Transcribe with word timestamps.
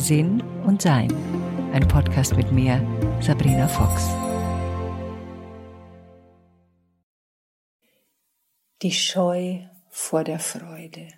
Sinn 0.00 0.42
und 0.64 0.80
Sein. 0.80 1.12
Ein 1.74 1.86
Podcast 1.86 2.34
mit 2.34 2.50
mir, 2.50 2.80
Sabrina 3.20 3.68
Fox. 3.68 4.08
Die 8.80 8.92
Scheu 8.92 9.58
vor 9.90 10.24
der 10.24 10.38
Freude. 10.38 11.08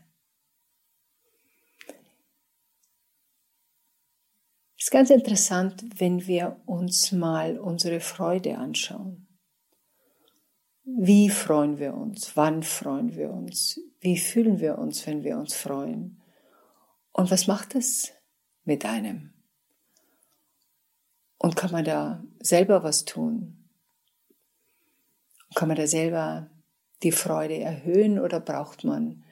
Es 4.76 4.87
ist 4.87 4.90
ganz 4.90 5.10
interessant, 5.10 5.85
wenn 6.01 6.26
wir 6.26 6.60
uns 6.67 7.12
mal 7.12 7.60
unsere 7.60 8.01
Freude 8.01 8.58
anschauen. 8.58 9.28
Wie 10.83 11.30
freuen 11.30 11.78
wir 11.78 11.94
uns? 11.94 12.37
Wann 12.37 12.64
freuen 12.64 13.14
wir 13.14 13.30
uns? 13.30 13.78
Wie 14.01 14.19
fühlen 14.19 14.58
wir 14.58 14.78
uns, 14.78 15.06
wenn 15.06 15.22
wir 15.22 15.38
uns 15.38 15.54
freuen? 15.54 16.20
Und 17.12 17.30
was 17.30 17.47
macht 17.47 17.77
es 17.77 18.12
mit 18.65 18.84
einem? 18.84 19.33
Und 21.39 21.57
kann 21.57 21.73
man 21.73 21.84
da 21.84 22.23
selber 22.41 22.83
was 22.83 23.05
tun? 23.05 23.69
Kann 25.55 25.69
man 25.69 25.77
da 25.77 25.87
selber 25.87 26.48
die 27.02 27.12
Freude 27.12 27.59
erhöhen 27.59 28.19
oder 28.19 28.41
braucht 28.41 28.85
man 28.85 29.25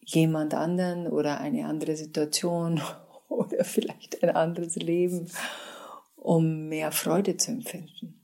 jemand 0.00 0.54
anderen 0.54 1.06
oder 1.06 1.40
eine 1.40 1.66
andere 1.66 1.96
Situation 1.96 2.80
oder 3.28 3.64
vielleicht 3.64 4.22
ein 4.22 4.30
anderes 4.30 4.76
Leben, 4.76 5.30
um 6.16 6.68
mehr 6.68 6.92
Freude 6.92 7.36
zu 7.36 7.52
empfinden? 7.52 8.14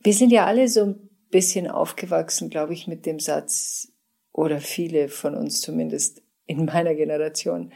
Wir 0.00 0.12
sind 0.12 0.32
ja 0.32 0.46
alle 0.46 0.68
so 0.68 0.84
ein 0.84 1.10
bisschen 1.30 1.68
aufgewachsen, 1.68 2.50
glaube 2.50 2.74
ich, 2.74 2.86
mit 2.88 3.06
dem 3.06 3.20
Satz, 3.20 3.92
oder 4.32 4.60
viele 4.60 5.08
von 5.08 5.34
uns 5.34 5.60
zumindest 5.60 6.22
in 6.52 6.66
meiner 6.66 6.94
Generation, 6.94 7.72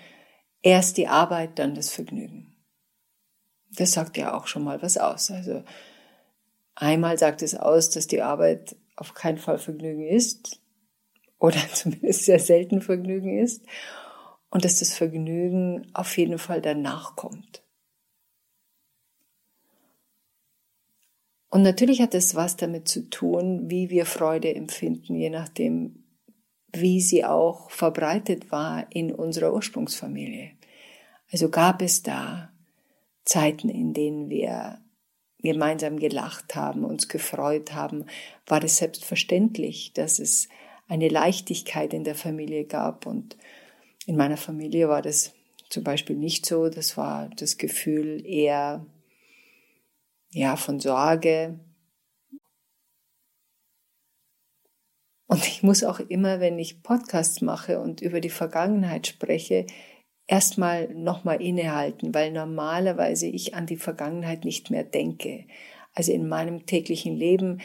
erst 0.62 0.96
die 0.96 1.08
Arbeit, 1.08 1.58
dann 1.58 1.74
das 1.74 1.90
Vergnügen. 1.90 2.54
Das 3.70 3.92
sagt 3.92 4.16
ja 4.16 4.36
auch 4.36 4.46
schon 4.46 4.64
mal 4.64 4.80
was 4.82 4.98
aus. 4.98 5.30
Also 5.30 5.64
einmal 6.74 7.18
sagt 7.18 7.42
es 7.42 7.54
aus, 7.54 7.90
dass 7.90 8.06
die 8.06 8.22
Arbeit 8.22 8.76
auf 8.96 9.14
keinen 9.14 9.38
Fall 9.38 9.58
Vergnügen 9.58 10.06
ist 10.06 10.60
oder 11.38 11.58
zumindest 11.72 12.24
sehr 12.24 12.38
selten 12.38 12.80
Vergnügen 12.80 13.38
ist 13.38 13.64
und 14.50 14.64
dass 14.64 14.78
das 14.78 14.94
Vergnügen 14.94 15.90
auf 15.92 16.16
jeden 16.16 16.38
Fall 16.38 16.60
danach 16.60 17.16
kommt. 17.16 17.62
Und 21.48 21.62
natürlich 21.62 22.02
hat 22.02 22.14
es 22.14 22.34
was 22.34 22.56
damit 22.56 22.88
zu 22.88 23.08
tun, 23.08 23.70
wie 23.70 23.88
wir 23.88 24.04
Freude 24.04 24.54
empfinden, 24.54 25.14
je 25.14 25.30
nachdem, 25.30 26.05
wie 26.80 27.00
sie 27.00 27.24
auch 27.24 27.70
verbreitet 27.70 28.50
war 28.50 28.86
in 28.90 29.12
unserer 29.12 29.52
Ursprungsfamilie. 29.52 30.52
Also 31.30 31.48
gab 31.48 31.82
es 31.82 32.02
da 32.02 32.50
Zeiten, 33.24 33.68
in 33.68 33.92
denen 33.92 34.30
wir 34.30 34.78
gemeinsam 35.38 35.98
gelacht 35.98 36.54
haben, 36.54 36.84
uns 36.84 37.08
gefreut 37.08 37.74
haben, 37.74 38.06
war 38.46 38.62
es 38.62 38.78
selbstverständlich, 38.78 39.92
dass 39.92 40.18
es 40.18 40.48
eine 40.88 41.08
Leichtigkeit 41.08 41.92
in 41.92 42.04
der 42.04 42.14
Familie 42.14 42.64
gab. 42.64 43.06
Und 43.06 43.36
in 44.06 44.16
meiner 44.16 44.36
Familie 44.36 44.88
war 44.88 45.02
das 45.02 45.34
zum 45.68 45.84
Beispiel 45.84 46.16
nicht 46.16 46.46
so. 46.46 46.68
Das 46.68 46.96
war 46.96 47.30
das 47.36 47.58
Gefühl 47.58 48.24
eher 48.24 48.86
ja, 50.30 50.56
von 50.56 50.80
Sorge. 50.80 51.58
Und 55.26 55.46
ich 55.46 55.62
muss 55.62 55.82
auch 55.82 56.00
immer, 56.00 56.40
wenn 56.40 56.58
ich 56.58 56.82
Podcasts 56.82 57.40
mache 57.40 57.80
und 57.80 58.00
über 58.00 58.20
die 58.20 58.30
Vergangenheit 58.30 59.06
spreche, 59.06 59.66
erstmal 60.26 60.92
nochmal 60.94 61.42
innehalten, 61.42 62.14
weil 62.14 62.32
normalerweise 62.32 63.26
ich 63.26 63.54
an 63.54 63.66
die 63.66 63.76
Vergangenheit 63.76 64.44
nicht 64.44 64.70
mehr 64.70 64.84
denke. 64.84 65.46
Also 65.94 66.12
in 66.12 66.28
meinem 66.28 66.66
täglichen 66.66 67.16
Leben 67.16 67.60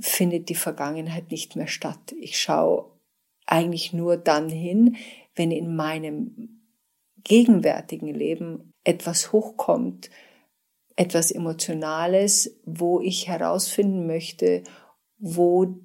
findet 0.00 0.48
die 0.48 0.54
Vergangenheit 0.54 1.30
nicht 1.30 1.56
mehr 1.56 1.68
statt. 1.68 2.14
Ich 2.20 2.38
schaue 2.38 2.90
eigentlich 3.46 3.92
nur 3.92 4.16
dann 4.16 4.48
hin, 4.48 4.96
wenn 5.34 5.50
in 5.50 5.76
meinem 5.76 6.62
gegenwärtigen 7.22 8.12
Leben 8.12 8.72
etwas 8.84 9.32
hochkommt, 9.32 10.10
etwas 10.96 11.30
Emotionales, 11.30 12.58
wo 12.64 13.00
ich 13.00 13.28
herausfinden 13.28 14.06
möchte, 14.06 14.62
wo 15.18 15.76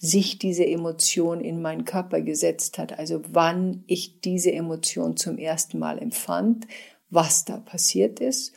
sich 0.00 0.38
diese 0.38 0.66
Emotion 0.66 1.40
in 1.40 1.60
meinen 1.60 1.84
Körper 1.84 2.20
gesetzt 2.20 2.78
hat, 2.78 2.98
also 2.98 3.20
wann 3.28 3.84
ich 3.86 4.20
diese 4.20 4.52
Emotion 4.52 5.16
zum 5.16 5.38
ersten 5.38 5.78
Mal 5.78 5.98
empfand, 5.98 6.66
was 7.10 7.44
da 7.44 7.58
passiert 7.58 8.20
ist 8.20 8.54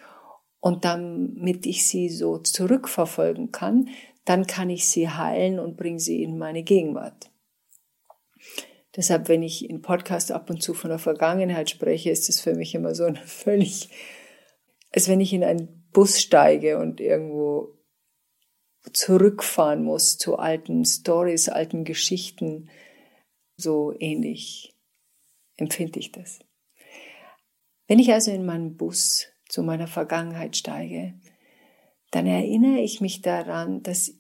und 0.60 0.86
damit 0.86 1.66
ich 1.66 1.88
sie 1.88 2.10
so 2.10 2.38
zurückverfolgen 2.38 3.52
kann, 3.52 3.90
dann 4.26 4.48
kann 4.48 4.70
ich 4.70 4.88
sie 4.88 5.10
heilen 5.10 5.60
und 5.60 5.76
bringe 5.76 6.00
sie 6.00 6.24
in 6.24 6.38
meine 6.38 6.64
Gegenwart. 6.64 7.30
Deshalb, 8.96 9.28
wenn 9.28 9.44
ich 9.44 9.70
in 9.70 9.82
Podcast 9.82 10.32
ab 10.32 10.50
und 10.50 10.62
zu 10.62 10.74
von 10.74 10.92
der 10.92 11.00
Vergangenheit 11.00 11.70
spreche, 11.70 12.12
ist 12.12 12.30
es 12.30 12.40
für 12.40 12.54
mich 12.54 12.76
immer 12.76 12.96
so 12.96 13.06
ein 13.06 13.16
völlig 13.26 13.90
als 14.94 15.10
wenn 15.10 15.20
ich 15.20 15.34
in 15.34 15.44
einen 15.44 15.90
Bus 15.92 16.22
steige 16.22 16.78
und 16.78 17.02
irgendwo 17.02 17.74
zurückfahren 18.92 19.84
muss 19.84 20.18
zu 20.18 20.38
alten 20.38 20.86
Stories, 20.86 21.50
alten 21.50 21.84
Geschichten. 21.86 22.70
So 23.56 23.94
ähnlich 24.00 24.76
empfinde 25.58 26.00
ich 26.00 26.12
das. 26.12 26.40
Wenn 27.88 28.00
ich 28.00 28.12
also 28.12 28.32
in 28.32 28.46
meinen 28.46 28.76
Bus 28.76 29.28
zu 29.48 29.64
meiner 29.64 29.88
Vergangenheit 29.88 30.58
steige, 30.58 31.14
dann 32.12 32.28
erinnere 32.28 32.80
ich 32.80 33.02
mich 33.02 33.22
daran, 33.22 33.84
dass 33.84 34.14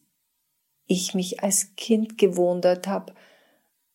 ich 0.87 1.13
mich 1.13 1.41
als 1.41 1.75
Kind 1.75 2.17
gewundert 2.17 2.87
habe, 2.87 3.13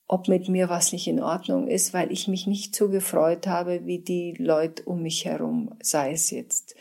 ob 0.06 0.26
mit 0.26 0.48
mir 0.48 0.68
was 0.68 0.92
nicht 0.92 1.06
in 1.06 1.20
Ordnung 1.20 1.68
ist, 1.68 1.92
weil 1.92 2.10
ich 2.10 2.28
mich 2.28 2.46
nicht 2.46 2.74
so 2.74 2.88
gefreut 2.88 3.46
habe 3.46 3.84
wie 3.84 3.98
die 3.98 4.34
Leute 4.38 4.82
um 4.84 5.02
mich 5.02 5.26
herum, 5.26 5.74
sei 5.82 6.12
es 6.12 6.30
jetzt 6.30 6.74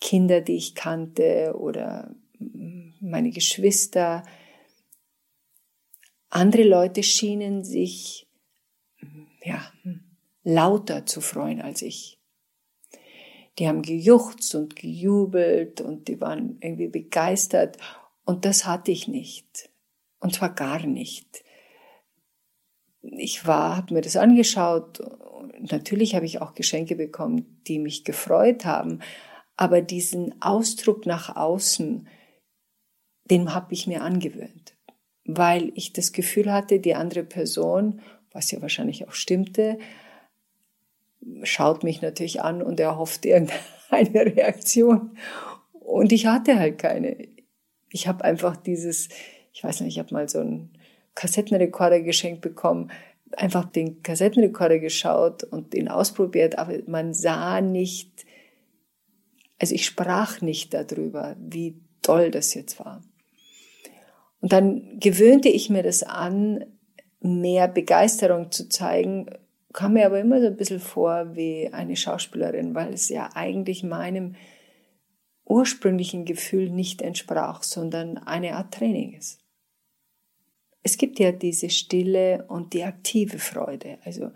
Kinder, 0.00 0.40
die 0.40 0.56
ich 0.56 0.74
kannte 0.74 1.54
oder 1.58 2.14
meine 3.02 3.30
Geschwister. 3.30 4.22
Andere 6.30 6.62
Leute 6.62 7.02
schienen 7.02 7.64
sich 7.64 8.26
ja, 9.44 9.70
lauter 10.44 11.04
zu 11.04 11.20
freuen 11.20 11.60
als 11.60 11.82
ich. 11.82 12.18
Die 13.58 13.68
haben 13.68 13.82
gejuchzt 13.82 14.54
und 14.54 14.76
gejubelt 14.76 15.80
und 15.80 16.08
die 16.08 16.20
waren 16.20 16.56
irgendwie 16.60 16.88
begeistert 16.88 17.76
und 18.24 18.44
das 18.44 18.64
hatte 18.64 18.90
ich 18.90 19.08
nicht. 19.08 19.68
Und 20.20 20.34
zwar 20.34 20.54
gar 20.54 20.86
nicht 20.86 21.44
ich 23.02 23.46
war, 23.46 23.76
habe 23.76 23.94
mir 23.94 24.00
das 24.00 24.16
angeschaut. 24.16 25.02
Natürlich 25.58 26.14
habe 26.14 26.26
ich 26.26 26.40
auch 26.40 26.54
Geschenke 26.54 26.96
bekommen, 26.96 27.60
die 27.66 27.78
mich 27.78 28.04
gefreut 28.04 28.64
haben. 28.64 29.00
Aber 29.56 29.82
diesen 29.82 30.40
Ausdruck 30.40 31.06
nach 31.06 31.36
außen, 31.36 32.08
den 33.32 33.54
habe 33.54 33.72
ich 33.72 33.86
mir 33.86 34.02
angewöhnt, 34.02 34.74
weil 35.24 35.72
ich 35.74 35.94
das 35.94 36.12
Gefühl 36.12 36.52
hatte, 36.52 36.80
die 36.80 36.94
andere 36.94 37.24
Person, 37.24 38.02
was 38.30 38.50
ja 38.50 38.60
wahrscheinlich 38.60 39.08
auch 39.08 39.14
stimmte, 39.14 39.78
schaut 41.42 41.82
mich 41.82 42.02
natürlich 42.02 42.42
an 42.42 42.62
und 42.62 42.78
erhofft 42.78 43.24
irgendeine 43.24 44.36
Reaktion. 44.36 45.16
Und 45.72 46.12
ich 46.12 46.26
hatte 46.26 46.58
halt 46.58 46.76
keine. 46.76 47.26
Ich 47.90 48.06
habe 48.06 48.22
einfach 48.22 48.54
dieses, 48.54 49.08
ich 49.54 49.64
weiß 49.64 49.80
nicht, 49.80 49.96
ich 49.96 49.98
habe 49.98 50.12
mal 50.12 50.28
so 50.28 50.40
ein 50.40 50.70
Kassettenrekorder 51.14 52.00
geschenkt 52.02 52.42
bekommen, 52.42 52.90
einfach 53.32 53.64
den 53.64 54.02
Kassettenrekorder 54.02 54.78
geschaut 54.78 55.42
und 55.42 55.74
ihn 55.74 55.88
ausprobiert, 55.88 56.58
aber 56.58 56.74
man 56.86 57.14
sah 57.14 57.62
nicht, 57.62 58.26
also 59.58 59.74
ich 59.74 59.86
sprach 59.86 60.42
nicht 60.42 60.74
darüber, 60.74 61.34
wie 61.38 61.80
toll 62.02 62.30
das 62.30 62.52
jetzt 62.52 62.78
war. 62.78 63.02
Und 64.42 64.52
dann 64.52 64.98
gewöhnte 64.98 65.48
ich 65.48 65.70
mir 65.70 65.84
das 65.84 66.02
an, 66.02 66.64
mehr 67.20 67.68
Begeisterung 67.68 68.50
zu 68.50 68.68
zeigen, 68.68 69.26
kam 69.72 69.94
mir 69.94 70.04
aber 70.04 70.20
immer 70.20 70.40
so 70.40 70.48
ein 70.48 70.56
bisschen 70.56 70.80
vor 70.80 71.34
wie 71.36 71.70
eine 71.72 71.96
Schauspielerin, 71.96 72.74
weil 72.74 72.92
es 72.92 73.08
ja 73.08 73.30
eigentlich 73.34 73.84
meinem 73.84 74.34
ursprünglichen 75.46 76.24
Gefühl 76.24 76.70
nicht 76.70 77.02
entsprach, 77.02 77.62
sondern 77.62 78.18
eine 78.18 78.56
Art 78.56 78.74
Training 78.74 79.14
ist. 79.14 79.38
Es 80.82 80.98
gibt 80.98 81.20
ja 81.20 81.30
diese 81.30 81.70
stille 81.70 82.44
und 82.48 82.74
die 82.74 82.82
aktive 82.82 83.38
Freude, 83.38 83.98
also 84.04 84.30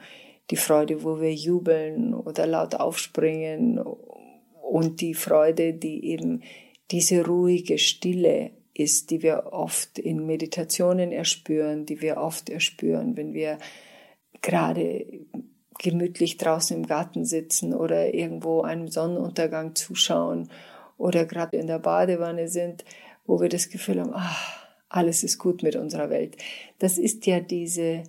die 0.51 0.57
Freude, 0.57 1.03
wo 1.03 1.21
wir 1.21 1.35
jubeln 1.35 2.15
oder 2.15 2.47
laut 2.47 2.77
aufspringen 2.77 3.81
und 4.63 5.01
die 5.01 5.15
Freude, 5.15 5.75
die 5.75 6.05
eben 6.05 6.45
diese 6.93 7.27
ruhige 7.27 7.79
Stille 7.79 8.53
ist, 8.79 9.11
die 9.11 9.23
wir 9.23 9.53
oft 9.53 9.99
in 9.99 10.27
Meditationen 10.27 11.13
erspüren, 11.13 11.87
die 11.87 12.01
wir 12.03 12.19
oft 12.19 12.51
erspüren, 12.51 13.17
wenn 13.17 13.33
wir 13.33 13.59
gerade 14.43 15.07
gemütlich 15.79 16.37
draußen 16.37 16.77
im 16.77 16.87
Garten 16.87 17.25
sitzen 17.25 17.75
oder 17.75 18.15
irgendwo 18.15 18.63
einem 18.63 18.89
Sonnenuntergang 18.89 19.75
zuschauen 19.75 20.51
oder 20.99 21.25
gerade 21.25 21.57
in 21.57 21.67
der 21.67 21.79
Badewanne 21.79 22.49
sind, 22.49 22.85
wo 23.27 23.41
wir 23.41 23.49
das 23.49 23.69
Gefühl 23.69 24.01
haben, 24.01 24.13
ach, 24.15 24.67
alles 24.89 25.25
ist 25.25 25.39
gut 25.39 25.63
mit 25.63 25.77
unserer 25.77 26.11
Welt. 26.11 26.37
Das 26.79 26.97
ist 26.97 27.27
ja 27.27 27.41
diese 27.41 28.05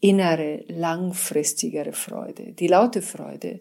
innere, 0.00 0.64
langfristigere 0.68 1.92
Freude. 1.92 2.52
Die 2.52 2.66
laute 2.66 3.02
Freude 3.02 3.58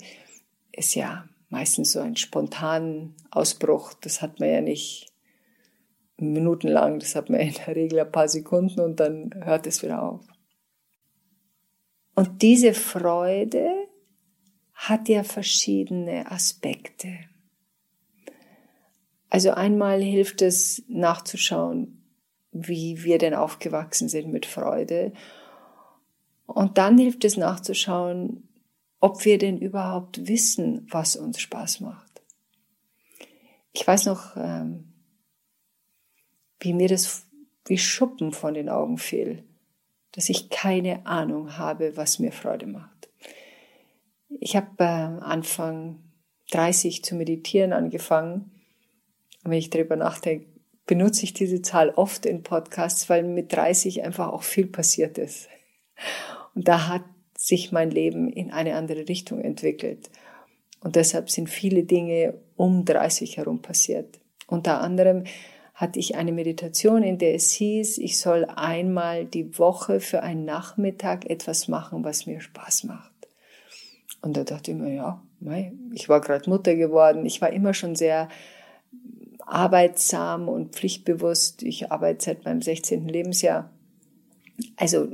ist 0.71 0.95
ja 0.95 1.27
meistens 1.49 1.91
so 1.91 1.99
ein 1.99 2.15
spontanen 2.15 3.15
Ausbruch. 3.29 3.93
Das 3.93 4.21
hat 4.21 4.39
man 4.39 4.49
ja 4.49 4.61
nicht 4.61 5.10
minutenlang, 6.21 7.00
das 7.00 7.15
hat 7.15 7.29
man 7.29 7.39
in 7.39 7.53
der 7.53 7.75
Regel 7.75 8.00
ein 8.00 8.12
paar 8.12 8.27
Sekunden 8.27 8.79
und 8.79 9.00
dann 9.00 9.31
hört 9.44 9.68
es 9.68 9.83
wieder 9.83 10.01
auf. 10.01 10.25
Und 12.15 12.41
diese 12.41 12.73
Freude 12.73 13.88
hat 14.73 15.09
ja 15.09 15.23
verschiedene 15.23 16.31
Aspekte. 16.31 17.19
Also 19.29 19.51
einmal 19.51 20.01
hilft 20.01 20.41
es 20.41 20.83
nachzuschauen, 20.88 22.03
wie 22.51 23.03
wir 23.03 23.18
denn 23.18 23.33
aufgewachsen 23.33 24.09
sind 24.09 24.31
mit 24.31 24.45
Freude. 24.45 25.13
Und 26.45 26.77
dann 26.77 26.97
hilft 26.97 27.23
es 27.23 27.38
nachzuschauen, 27.38 28.50
ob 29.00 29.23
wir 29.23 29.38
denn 29.38 29.57
überhaupt 29.57 30.27
wissen, 30.27 30.85
was 30.89 31.15
uns 31.15 31.39
Spaß 31.39 31.79
macht. 31.79 32.21
Ich 33.71 33.88
weiß 33.88 34.06
noch, 34.06 34.35
ähm, 34.35 34.90
wie 36.61 36.73
mir 36.73 36.87
das 36.87 37.25
wie 37.65 37.77
Schuppen 37.77 38.31
von 38.31 38.53
den 38.53 38.69
Augen 38.69 38.97
fiel, 38.97 39.43
dass 40.13 40.29
ich 40.29 40.49
keine 40.49 41.05
Ahnung 41.05 41.57
habe, 41.57 41.95
was 41.95 42.19
mir 42.19 42.31
Freude 42.31 42.67
macht. 42.67 43.09
Ich 44.39 44.55
habe 44.55 44.67
äh, 44.79 44.83
Anfang 44.83 45.99
30 46.51 47.03
zu 47.03 47.15
meditieren 47.15 47.73
angefangen. 47.73 48.51
Und 49.43 49.51
wenn 49.51 49.59
ich 49.59 49.69
darüber 49.69 49.95
nachdenke, 49.95 50.47
benutze 50.85 51.23
ich 51.23 51.33
diese 51.33 51.61
Zahl 51.61 51.89
oft 51.91 52.25
in 52.25 52.43
Podcasts, 52.43 53.09
weil 53.09 53.23
mit 53.23 53.53
30 53.53 54.03
einfach 54.03 54.29
auch 54.29 54.43
viel 54.43 54.67
passiert 54.67 55.17
ist. 55.17 55.47
Und 56.55 56.67
da 56.67 56.87
hat 56.87 57.03
sich 57.37 57.71
mein 57.71 57.91
Leben 57.91 58.29
in 58.29 58.51
eine 58.51 58.75
andere 58.75 59.07
Richtung 59.07 59.41
entwickelt. 59.41 60.09
Und 60.81 60.95
deshalb 60.95 61.29
sind 61.29 61.49
viele 61.49 61.83
Dinge 61.83 62.33
um 62.55 62.85
30 62.85 63.37
herum 63.37 63.61
passiert. 63.61 64.19
Unter 64.47 64.81
anderem 64.81 65.23
hatte 65.81 65.98
ich 65.98 66.16
eine 66.16 66.31
Meditation, 66.31 67.01
in 67.01 67.18
der 67.18 67.33
es 67.33 67.51
hieß, 67.54 67.98
ich 67.98 68.19
soll 68.19 68.45
einmal 68.45 69.25
die 69.25 69.57
Woche 69.57 70.00
für 70.00 70.22
einen 70.22 70.45
Nachmittag 70.45 71.28
etwas 71.28 71.68
machen, 71.68 72.04
was 72.04 72.28
mir 72.28 72.39
Spaß 72.39 72.83
macht. 72.83 73.12
Und 74.22 74.38
da 74.38 74.44
dachte 74.44 74.72
ich 74.72 74.78
mir, 74.78 74.94
ja, 74.94 75.24
ich 75.92 76.07
war 76.07 76.22
gerade 76.22 76.48
Mutter 76.48 76.75
geworden, 76.75 77.25
ich 77.25 77.42
war 77.42 77.50
immer 77.50 77.74
schon 77.74 77.95
sehr 77.95 78.30
arbeitsam 79.39 80.50
und 80.50 80.75
pflichtbewusst. 80.75 81.63
Ich 81.63 81.92
arbeite 81.92 82.25
seit 82.25 82.45
meinem 82.45 82.62
16. 82.62 83.07
Lebensjahr. 83.07 83.72
Also 84.78 85.07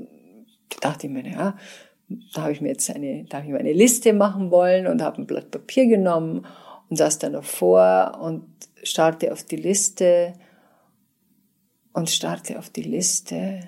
dachte 0.81 1.07
ich 1.07 1.13
mir, 1.13 1.25
ja, 1.25 1.57
da 2.33 2.41
habe 2.41 2.51
ich 2.51 2.59
mir 2.59 2.67
jetzt 2.67 2.93
eine, 2.93 3.23
da 3.23 3.37
habe 3.37 3.47
ich 3.47 3.53
mir 3.53 3.59
eine 3.59 3.71
Liste 3.71 4.11
machen 4.11 4.51
wollen 4.51 4.85
und 4.85 5.01
habe 5.01 5.21
ein 5.21 5.27
Blatt 5.27 5.49
Papier 5.49 5.87
genommen 5.87 6.45
und 6.89 6.97
saß 6.97 7.19
dann 7.19 7.31
davor 7.31 8.19
und 8.21 8.43
starrte 8.83 9.31
auf 9.31 9.43
die 9.43 9.55
Liste 9.55 10.33
und 11.97 12.11
starrte 12.11 12.59
auf 12.59 12.69
die 12.69 12.83
Liste. 12.83 13.59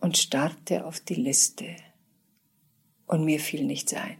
Und 0.00 0.18
starrte 0.18 0.84
auf 0.84 1.00
die 1.00 1.14
Liste. 1.14 1.76
Und 3.06 3.24
mir 3.24 3.40
fiel 3.40 3.64
nichts 3.64 3.94
ein. 3.94 4.18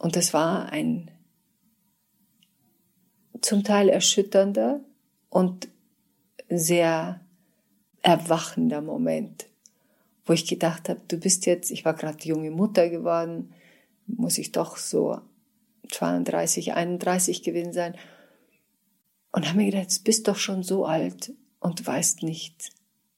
Und 0.00 0.16
das 0.16 0.34
war 0.34 0.72
ein 0.72 1.12
zum 3.40 3.62
Teil 3.62 3.88
erschütternder 3.88 4.80
und 5.30 5.68
sehr 6.48 7.20
erwachender 8.00 8.80
Moment, 8.80 9.46
wo 10.24 10.32
ich 10.32 10.48
gedacht 10.48 10.88
habe, 10.88 11.02
du 11.06 11.18
bist 11.18 11.46
jetzt, 11.46 11.70
ich 11.70 11.84
war 11.84 11.94
gerade 11.94 12.26
junge 12.26 12.50
Mutter 12.50 12.88
geworden, 12.88 13.54
muss 14.08 14.38
ich 14.38 14.50
doch 14.50 14.76
so 14.76 15.20
32, 15.88 16.74
31 16.74 17.44
gewesen 17.44 17.72
sein 17.72 17.96
und 19.32 19.48
habe 19.48 19.58
mir 19.58 19.70
gedacht, 19.70 19.98
du 19.98 20.04
bist 20.04 20.28
doch 20.28 20.36
schon 20.36 20.62
so 20.62 20.84
alt 20.84 21.32
und 21.58 21.86
weißt 21.86 22.22
nicht, 22.22 22.70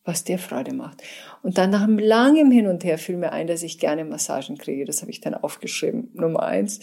was 0.05 0.25
dir 0.25 0.38
Freude 0.38 0.75
macht. 0.75 1.02
Und 1.43 1.58
dann 1.58 1.70
nach 1.70 1.82
einem 1.82 1.99
langen 1.99 2.50
Hin 2.50 2.66
und 2.66 2.84
Her 2.84 2.99
fiel 2.99 3.16
mir 3.16 3.32
ein, 3.32 3.46
dass 3.46 3.62
ich 3.62 3.78
gerne 3.78 4.05
Massagen 4.05 4.58
kriege. 4.58 4.84
Das 4.84 5.00
habe 5.00 5.11
ich 5.11 5.20
dann 5.20 5.34
aufgeschrieben, 5.34 6.11
Nummer 6.14 6.43
eins. 6.43 6.81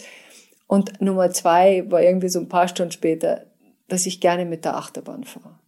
Und 0.66 1.00
Nummer 1.00 1.30
zwei 1.30 1.90
war 1.90 2.02
irgendwie 2.02 2.28
so 2.28 2.40
ein 2.40 2.48
paar 2.48 2.68
Stunden 2.68 2.92
später, 2.92 3.46
dass 3.88 4.06
ich 4.06 4.20
gerne 4.20 4.44
mit 4.44 4.64
der 4.64 4.76
Achterbahn 4.76 5.24
fahre. 5.24 5.58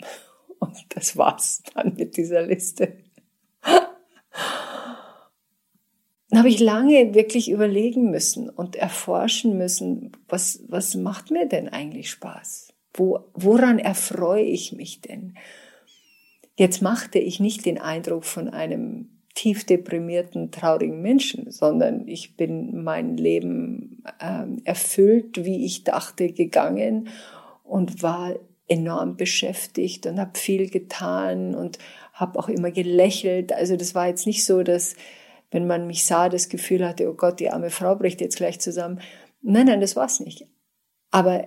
Und 0.58 0.76
das 0.90 1.16
war's 1.16 1.62
dann 1.74 1.94
mit 1.94 2.16
dieser 2.16 2.42
Liste. 2.42 2.96
Dann 6.28 6.40
habe 6.40 6.48
ich 6.48 6.58
lange 6.58 7.14
wirklich 7.14 7.50
überlegen 7.50 8.10
müssen 8.10 8.50
und 8.50 8.74
erforschen 8.74 9.56
müssen, 9.56 10.10
was, 10.28 10.60
was 10.66 10.96
macht 10.96 11.30
mir 11.30 11.46
denn 11.46 11.68
eigentlich 11.68 12.10
Spaß? 12.10 12.74
Wo, 12.96 13.20
woran 13.34 13.78
erfreue 13.78 14.44
ich 14.44 14.72
mich 14.72 15.00
denn? 15.00 15.34
Jetzt 16.56 16.80
machte 16.80 17.18
ich 17.18 17.38
nicht 17.38 17.66
den 17.66 17.78
Eindruck 17.78 18.24
von 18.24 18.48
einem 18.48 19.10
tief 19.34 19.64
deprimierten, 19.64 20.50
traurigen 20.50 21.02
Menschen, 21.02 21.50
sondern 21.50 22.08
ich 22.08 22.36
bin 22.36 22.82
mein 22.82 23.18
Leben 23.18 24.02
ähm, 24.20 24.62
erfüllt, 24.64 25.44
wie 25.44 25.66
ich 25.66 25.84
dachte, 25.84 26.32
gegangen 26.32 27.08
und 27.62 28.02
war 28.02 28.34
enorm 28.66 29.16
beschäftigt 29.16 30.06
und 30.06 30.18
habe 30.18 30.38
viel 30.38 30.70
getan 30.70 31.54
und 31.54 31.78
habe 32.14 32.38
auch 32.38 32.48
immer 32.48 32.70
gelächelt. 32.70 33.52
Also 33.52 33.76
das 33.76 33.94
war 33.94 34.08
jetzt 34.08 34.26
nicht 34.26 34.44
so, 34.44 34.62
dass 34.62 34.96
wenn 35.50 35.66
man 35.66 35.86
mich 35.86 36.06
sah, 36.06 36.28
das 36.28 36.48
Gefühl 36.48 36.86
hatte, 36.86 37.08
oh 37.08 37.14
Gott, 37.14 37.38
die 37.38 37.50
arme 37.50 37.70
Frau 37.70 37.94
bricht 37.94 38.20
jetzt 38.22 38.36
gleich 38.36 38.58
zusammen. 38.58 39.00
Nein, 39.42 39.66
nein, 39.66 39.80
das 39.80 39.94
war's 39.94 40.18
nicht. 40.20 40.46
Aber 41.10 41.44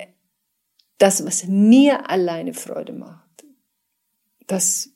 das, 1.00 1.26
was 1.26 1.46
mir 1.48 2.10
alleine 2.10 2.54
Freude 2.54 2.94
macht, 2.94 3.46
das 4.46 4.92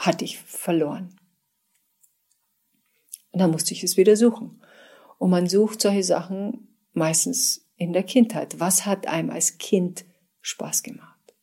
hatte 0.00 0.24
ich 0.24 0.38
verloren. 0.38 1.14
Und 3.32 3.40
dann 3.40 3.50
musste 3.50 3.74
ich 3.74 3.84
es 3.84 3.96
wieder 3.96 4.16
suchen. 4.16 4.62
Und 5.18 5.30
man 5.30 5.48
sucht 5.48 5.82
solche 5.82 6.04
Sachen 6.04 6.68
meistens 6.92 7.66
in 7.76 7.92
der 7.92 8.02
Kindheit. 8.02 8.60
Was 8.60 8.86
hat 8.86 9.06
einem 9.06 9.30
als 9.30 9.58
Kind 9.58 10.04
Spaß 10.40 10.82
gemacht? 10.82 11.34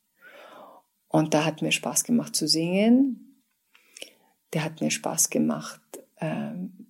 Und 1.08 1.34
da 1.34 1.44
hat 1.44 1.62
mir 1.62 1.70
Spaß 1.70 2.04
gemacht 2.04 2.34
zu 2.34 2.48
singen. 2.48 3.42
Der 4.52 4.64
hat 4.64 4.80
mir 4.80 4.90
Spaß 4.90 5.30
gemacht, 5.30 5.80
ähm, 6.20 6.86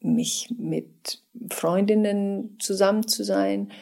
mich 0.00 0.54
mit 0.56 1.24
Freundinnen 1.50 2.56
zusammen 2.60 3.08
zu 3.08 3.24
sein 3.24 3.72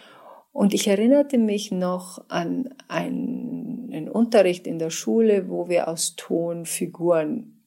und 0.57 0.73
ich 0.73 0.89
erinnerte 0.89 1.37
mich 1.37 1.71
noch 1.71 2.25
an 2.29 2.75
einen 2.89 4.09
Unterricht 4.09 4.67
in 4.67 4.79
der 4.79 4.89
Schule, 4.89 5.51
wo 5.51 5.69
wir 5.69 5.87
aus 5.87 6.17
Ton 6.17 6.65
Figuren 6.65 7.63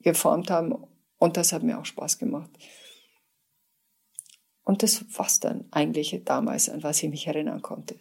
geformt 0.00 0.50
haben. 0.50 0.74
Und 1.18 1.38
das 1.38 1.54
hat 1.54 1.62
mir 1.62 1.78
auch 1.78 1.86
Spaß 1.86 2.18
gemacht. 2.18 2.50
Und 4.64 4.82
das 4.82 5.02
war's 5.16 5.40
dann 5.40 5.64
eigentlich 5.70 6.20
damals, 6.26 6.68
an 6.68 6.82
was 6.82 7.02
ich 7.02 7.08
mich 7.08 7.26
erinnern 7.26 7.62
konnte. 7.62 7.96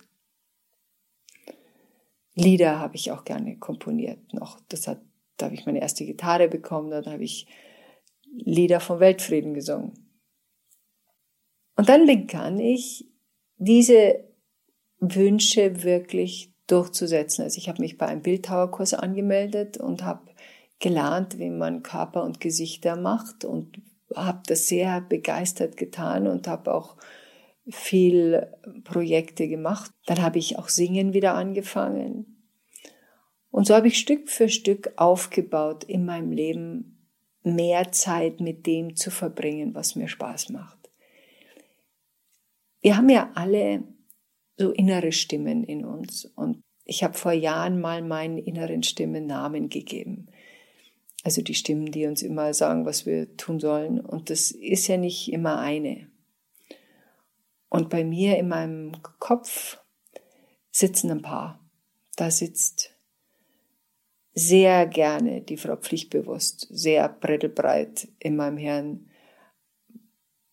Lieder 2.35 2.79
habe 2.79 2.97
ich 2.97 3.09
auch 3.13 3.23
gerne 3.23 3.55
komponiert 3.55 4.33
noch. 4.33 4.59
Das 4.67 4.85
hat, 4.85 4.99
da 5.37 5.45
habe 5.45 5.55
ich 5.55 5.65
meine 5.65 5.79
erste 5.79 6.05
Gitarre 6.05 6.49
bekommen, 6.49 6.89
dann 6.89 7.05
habe 7.05 7.23
ich 7.23 7.47
Lieder 8.35 8.81
vom 8.81 8.99
Weltfrieden 8.99 9.53
gesungen. 9.53 9.93
Und 11.77 11.87
dann 11.87 12.05
begann 12.05 12.59
ich 12.59 13.12
diese 13.57 14.23
Wünsche 14.99 15.83
wirklich 15.83 16.53
durchzusetzen. 16.67 17.43
Also 17.43 17.57
ich 17.57 17.69
habe 17.69 17.81
mich 17.81 17.97
bei 17.97 18.07
einem 18.07 18.21
Bildhauerkurs 18.21 18.93
angemeldet 18.93 19.77
und 19.77 20.03
habe 20.03 20.31
gelernt, 20.79 21.39
wie 21.39 21.49
man 21.49 21.83
Körper 21.83 22.23
und 22.23 22.39
Gesichter 22.39 22.95
macht 22.95 23.45
und 23.45 23.81
habe 24.15 24.41
das 24.47 24.67
sehr 24.67 25.01
begeistert 25.01 25.77
getan 25.77 26.27
und 26.27 26.47
habe 26.47 26.73
auch 26.73 26.97
viel 27.69 28.47
Projekte 28.83 29.47
gemacht. 29.47 29.91
Dann 30.05 30.21
habe 30.21 30.39
ich 30.39 30.57
auch 30.57 30.69
Singen 30.69 31.13
wieder 31.13 31.35
angefangen. 31.35 32.33
Und 33.49 33.67
so 33.67 33.75
habe 33.75 33.87
ich 33.87 33.97
Stück 33.97 34.29
für 34.29 34.49
Stück 34.49 34.93
aufgebaut, 34.95 35.83
in 35.83 36.05
meinem 36.05 36.31
Leben 36.31 37.07
mehr 37.43 37.91
Zeit 37.91 38.39
mit 38.39 38.65
dem 38.65 38.95
zu 38.95 39.11
verbringen, 39.11 39.75
was 39.75 39.95
mir 39.95 40.07
Spaß 40.07 40.49
macht. 40.49 40.82
Wir 42.83 42.97
haben 42.97 43.09
ja 43.09 43.31
alle 43.33 43.83
so 44.57 44.71
innere 44.71 45.13
Stimmen 45.13 45.63
in 45.63 45.85
uns 45.85 46.25
und 46.25 46.61
ich 46.83 47.01
habe 47.03 47.17
vor 47.17 47.31
Jahren 47.31 47.79
mal 47.79 48.01
meinen 48.01 48.37
inneren 48.37 48.83
Stimmen 48.83 49.25
Namen 49.25 49.69
gegeben. 49.69 50.27
Also 51.23 51.41
die 51.41 51.55
Stimmen, 51.55 51.91
die 51.91 52.05
uns 52.05 52.21
immer 52.21 52.53
sagen, 52.53 52.85
was 52.85 53.05
wir 53.05 53.37
tun 53.37 53.61
sollen. 53.61 54.01
Und 54.01 54.29
das 54.29 54.51
ist 54.51 54.87
ja 54.87 54.97
nicht 54.97 55.31
immer 55.31 55.59
eine. 55.59 56.11
Und 57.69 57.89
bei 57.89 58.03
mir 58.03 58.37
in 58.37 58.49
meinem 58.49 58.91
Kopf 59.19 59.79
sitzen 60.69 61.09
ein 61.09 61.21
paar. 61.21 61.65
Da 62.17 62.29
sitzt 62.29 62.93
sehr 64.33 64.85
gerne 64.87 65.41
die 65.41 65.57
Frau 65.57 65.77
Pflichtbewusst, 65.77 66.67
sehr 66.69 67.07
brettelbreit 67.07 68.09
in 68.19 68.35
meinem 68.35 68.57
Hirn. 68.57 69.09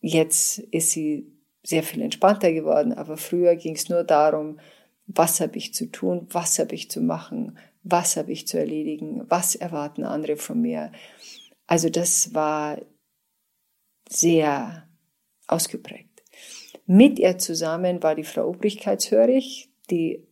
Jetzt 0.00 0.58
ist 0.58 0.92
sie 0.92 1.29
sehr 1.62 1.82
viel 1.82 2.02
entspannter 2.02 2.52
geworden, 2.52 2.92
aber 2.92 3.16
früher 3.16 3.56
ging 3.56 3.74
es 3.74 3.88
nur 3.88 4.04
darum, 4.04 4.58
was 5.06 5.40
habe 5.40 5.58
ich 5.58 5.74
zu 5.74 5.90
tun, 5.90 6.26
was 6.30 6.58
habe 6.58 6.74
ich 6.74 6.90
zu 6.90 7.00
machen, 7.00 7.58
was 7.82 8.16
habe 8.16 8.32
ich 8.32 8.46
zu 8.46 8.58
erledigen, 8.58 9.24
was 9.28 9.54
erwarten 9.54 10.04
andere 10.04 10.36
von 10.36 10.60
mir. 10.60 10.92
Also 11.66 11.88
das 11.88 12.34
war 12.34 12.78
sehr 14.08 14.88
ausgeprägt. 15.46 16.22
Mit 16.86 17.18
ihr 17.18 17.38
zusammen 17.38 18.02
war 18.02 18.14
die 18.14 18.24
Frau 18.24 18.48
Obrigkeitshörig, 18.48 19.70
die 19.90 20.26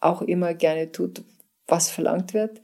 auch 0.00 0.22
immer 0.22 0.54
gerne 0.54 0.90
tut, 0.90 1.22
was 1.66 1.90
verlangt 1.90 2.34
wird. 2.34 2.60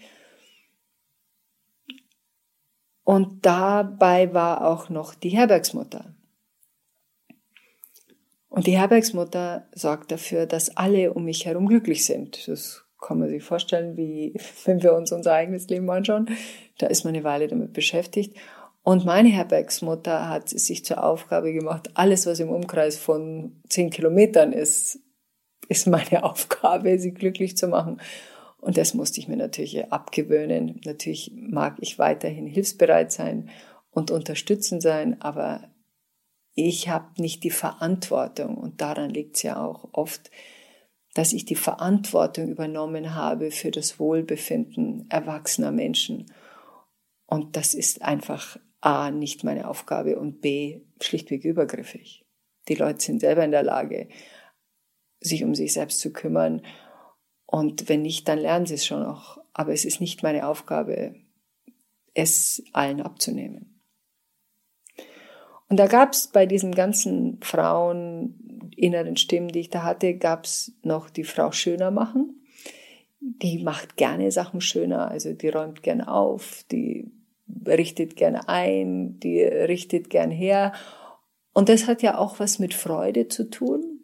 Und 3.05 3.47
dabei 3.47 4.35
war 4.35 4.67
auch 4.67 4.89
noch 4.89 5.15
die 5.15 5.29
Herbergsmutter. 5.29 6.17
Und 8.57 8.67
die 8.67 8.79
Herbergsmutter 8.79 9.69
sorgt 9.75 10.11
dafür, 10.11 10.47
dass 10.47 10.79
alle 10.79 11.13
um 11.13 11.27
mich 11.27 11.45
herum 11.45 11.67
glücklich 11.67 12.07
sind. 12.07 12.49
Das 12.49 12.87
kann 12.99 13.19
man 13.19 13.29
sich 13.29 13.43
vorstellen, 13.43 13.99
wie 13.99 14.33
wenn 14.65 14.83
wir 14.83 14.95
uns 14.95 15.13
unser 15.13 15.35
eigenes 15.35 15.69
Leben 15.69 15.91
anschauen. 15.91 16.31
Da 16.79 16.87
ist 16.87 17.05
man 17.05 17.15
eine 17.15 17.23
Weile 17.23 17.49
damit 17.49 17.75
beschäftigt. 17.75 18.35
Und 18.83 19.05
meine 19.05 19.29
Herbergsmutter 19.29 20.31
hat 20.31 20.49
sich 20.49 20.87
zur 20.87 21.05
Aufgabe 21.05 21.53
gemacht, 21.53 21.91
alles, 21.93 22.25
was 22.25 22.41
im 22.41 22.49
Umkreis 22.49 22.97
von 22.97 23.61
zehn 23.69 23.91
Kilometern 23.91 24.55
ist, 24.55 25.01
ist 25.69 25.87
meine 25.87 26.23
Aufgabe, 26.25 26.99
sie 26.99 27.13
glücklich 27.13 27.59
zu 27.59 27.69
machen. 27.69 28.01
Und 28.59 28.79
das 28.79 28.95
musste 28.95 29.21
ich 29.21 29.29
mir 29.29 29.37
natürlich 29.37 29.93
abgewöhnen. 29.93 30.81
Natürlich 30.87 31.31
mag 31.37 31.77
ich 31.81 31.99
weiterhin 31.99 32.47
hilfsbereit 32.47 33.13
sein 33.13 33.51
und 33.91 34.11
unterstützen 34.11 34.81
sein, 34.81 35.21
aber 35.21 35.69
ich 36.57 36.89
habe 36.89 37.23
nicht 37.23 37.45
die 37.45 37.51
Verantwortung 37.51 38.57
und 38.57 38.81
daran 38.81 39.11
liegt 39.11 39.37
es 39.37 39.43
ja 39.43 39.65
auch 39.65 39.89
oft, 39.93 40.33
dass 41.15 41.33
ich 41.33 41.45
die 41.45 41.55
Verantwortung 41.55 42.49
übernommen 42.49 43.15
habe 43.15 43.53
für 43.53 43.71
das 43.71 44.01
Wohlbefinden 44.01 45.07
erwachsener 45.09 45.71
Menschen. 45.71 46.27
Und 47.27 47.57
das 47.57 47.75
ist 47.75 48.03
einfach 48.03 48.59
A, 48.81 49.11
nicht 49.13 49.45
meine 49.45 49.69
Aufgabe 49.69 50.19
und 50.19 50.41
B, 50.41 50.81
schlichtweg 51.01 51.45
übergriffig. 51.45 52.25
Die 52.69 52.75
Leute 52.75 53.01
sind 53.01 53.21
selber 53.21 53.45
in 53.45 53.53
der 53.53 53.63
Lage, 53.63 54.09
sich 55.21 55.45
um 55.45 55.55
sich 55.55 55.73
selbst 55.73 56.01
zu 56.01 56.13
kümmern 56.13 56.63
und 57.47 57.89
wenn 57.89 58.03
nicht, 58.03 58.29
dann 58.29 58.39
lernen 58.39 58.67
sie 58.67 58.75
es 58.75 58.85
schon 58.85 59.03
noch. 59.03 59.39
Aber 59.55 59.73
es 59.73 59.85
ist 59.85 60.01
nicht 60.01 60.23
meine 60.23 60.47
Aufgabe, 60.47 61.15
es 62.13 62.63
allen 62.73 63.01
abzunehmen. 63.01 63.76
Und 65.69 65.79
da 65.79 65.87
gab 65.87 66.13
es 66.13 66.29
bei 66.29 66.47
diesen 66.47 66.73
ganzen 66.75 67.39
Frauen, 67.43 68.71
inneren 68.77 69.17
Stimmen, 69.17 69.49
die 69.49 69.61
ich 69.61 69.71
da 69.71 69.83
hatte, 69.83 70.15
gab 70.15 70.45
es 70.45 70.73
noch 70.83 71.11
die 71.11 71.25
Frau 71.25 71.51
schöner 71.53 71.91
machen. 71.91 72.43
Die 73.21 73.63
macht 73.63 73.97
gerne 73.97 74.31
Sachen 74.31 74.61
schöner, 74.61 75.11
also 75.11 75.33
die 75.33 75.49
räumt 75.49 75.83
gern 75.83 76.01
auf, 76.01 76.65
die 76.71 77.11
richtet 77.67 78.17
gern 78.17 78.37
ein, 78.37 79.19
die 79.19 79.43
richtet 79.43 80.11
gern 80.11 80.31
her. 80.31 80.73
Und 81.53 81.69
das 81.69 81.89
hat 81.89 82.03
ja 82.03 82.19
auch 82.19 82.39
was 82.39 82.59
mit 82.59 82.75
Freude 82.75 83.29
zu 83.29 83.51
tun. 83.51 84.01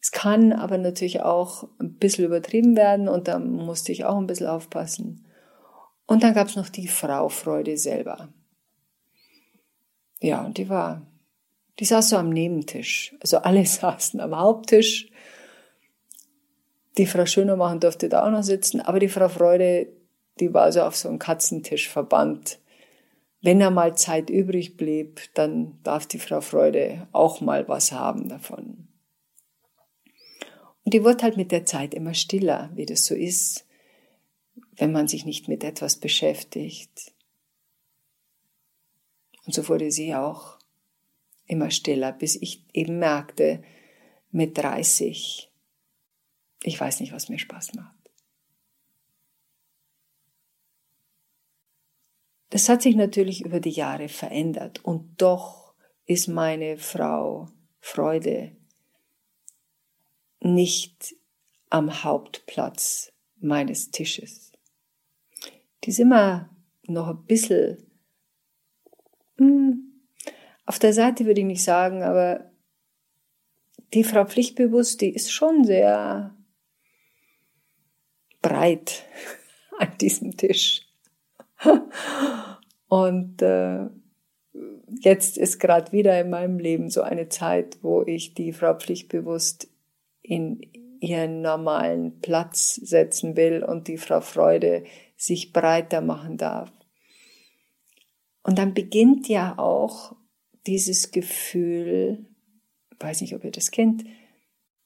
Es 0.00 0.12
kann 0.12 0.52
aber 0.52 0.78
natürlich 0.78 1.22
auch 1.22 1.68
ein 1.78 1.94
bisschen 1.94 2.26
übertrieben 2.26 2.76
werden 2.76 3.08
und 3.08 3.26
da 3.26 3.38
musste 3.38 3.90
ich 3.90 4.04
auch 4.04 4.18
ein 4.18 4.26
bisschen 4.26 4.46
aufpassen. 4.46 5.26
Und 6.06 6.22
dann 6.22 6.34
gab 6.34 6.48
es 6.48 6.56
noch 6.56 6.68
die 6.68 6.88
Frau 6.88 7.28
Freude 7.28 7.76
selber. 7.76 8.28
Ja, 10.24 10.42
und 10.42 10.56
die 10.56 10.70
war, 10.70 11.02
die 11.78 11.84
saß 11.84 12.08
so 12.08 12.16
am 12.16 12.30
Nebentisch. 12.30 13.14
Also 13.20 13.38
alle 13.38 13.66
saßen 13.66 14.20
am 14.20 14.34
Haupttisch. 14.34 15.10
Die 16.96 17.04
Frau 17.04 17.26
Schönermachen 17.26 17.78
durfte 17.78 18.08
da 18.08 18.26
auch 18.26 18.30
noch 18.30 18.42
sitzen, 18.42 18.80
aber 18.80 19.00
die 19.00 19.08
Frau 19.08 19.28
Freude, 19.28 19.88
die 20.40 20.54
war 20.54 20.72
so 20.72 20.80
auf 20.80 20.96
so 20.96 21.10
einem 21.10 21.18
Katzentisch 21.18 21.90
verbannt. 21.90 22.58
Wenn 23.42 23.60
er 23.60 23.70
mal 23.70 23.98
Zeit 23.98 24.30
übrig 24.30 24.78
blieb, 24.78 25.20
dann 25.34 25.78
darf 25.82 26.06
die 26.06 26.18
Frau 26.18 26.40
Freude 26.40 27.06
auch 27.12 27.42
mal 27.42 27.68
was 27.68 27.92
haben 27.92 28.30
davon. 28.30 28.88
Und 30.84 30.94
die 30.94 31.04
wurde 31.04 31.22
halt 31.22 31.36
mit 31.36 31.52
der 31.52 31.66
Zeit 31.66 31.92
immer 31.92 32.14
stiller, 32.14 32.70
wie 32.74 32.86
das 32.86 33.04
so 33.04 33.14
ist, 33.14 33.66
wenn 34.76 34.92
man 34.92 35.06
sich 35.06 35.26
nicht 35.26 35.48
mit 35.48 35.64
etwas 35.64 35.96
beschäftigt. 35.96 37.13
Und 39.46 39.54
so 39.54 39.68
wurde 39.68 39.90
sie 39.90 40.14
auch 40.14 40.58
immer 41.46 41.70
stiller, 41.70 42.12
bis 42.12 42.36
ich 42.36 42.64
eben 42.72 42.98
merkte, 42.98 43.62
mit 44.30 44.58
30, 44.58 45.52
ich 46.62 46.80
weiß 46.80 47.00
nicht, 47.00 47.12
was 47.12 47.28
mir 47.28 47.38
Spaß 47.38 47.74
macht. 47.74 47.94
Das 52.50 52.68
hat 52.68 52.82
sich 52.82 52.96
natürlich 52.96 53.44
über 53.44 53.60
die 53.60 53.70
Jahre 53.70 54.08
verändert 54.08 54.84
und 54.84 55.20
doch 55.20 55.74
ist 56.06 56.28
meine 56.28 56.78
Frau 56.78 57.48
Freude 57.80 58.56
nicht 60.40 61.16
am 61.70 62.04
Hauptplatz 62.04 63.12
meines 63.40 63.90
Tisches. 63.90 64.52
Die 65.82 65.90
ist 65.90 65.98
immer 65.98 66.48
noch 66.84 67.08
ein 67.08 67.24
bisschen 67.24 67.93
auf 70.66 70.78
der 70.78 70.92
Seite 70.92 71.26
würde 71.26 71.40
ich 71.40 71.46
nicht 71.46 71.64
sagen, 71.64 72.02
aber 72.02 72.50
die 73.92 74.04
Frau 74.04 74.24
Pflichtbewusst, 74.24 75.00
die 75.00 75.14
ist 75.14 75.32
schon 75.32 75.64
sehr 75.64 76.34
breit 78.42 79.04
an 79.78 79.96
diesem 80.00 80.36
Tisch. 80.36 80.82
Und 82.88 83.42
äh, 83.42 83.86
jetzt 85.00 85.38
ist 85.38 85.58
gerade 85.58 85.92
wieder 85.92 86.20
in 86.20 86.30
meinem 86.30 86.58
Leben 86.58 86.90
so 86.90 87.02
eine 87.02 87.28
Zeit, 87.28 87.78
wo 87.82 88.02
ich 88.02 88.34
die 88.34 88.52
Frau 88.52 88.74
Pflichtbewusst 88.74 89.68
in 90.22 90.60
ihren 91.00 91.42
normalen 91.42 92.20
Platz 92.20 92.74
setzen 92.76 93.36
will 93.36 93.62
und 93.62 93.88
die 93.88 93.98
Frau 93.98 94.20
Freude 94.20 94.84
sich 95.16 95.52
breiter 95.52 96.00
machen 96.00 96.36
darf. 96.36 96.70
Und 98.44 98.58
dann 98.58 98.74
beginnt 98.74 99.26
ja 99.28 99.58
auch 99.58 100.14
dieses 100.66 101.10
Gefühl, 101.10 102.26
weiß 103.00 103.22
nicht, 103.22 103.34
ob 103.34 103.42
ihr 103.42 103.50
das 103.50 103.70
kennt, 103.70 104.04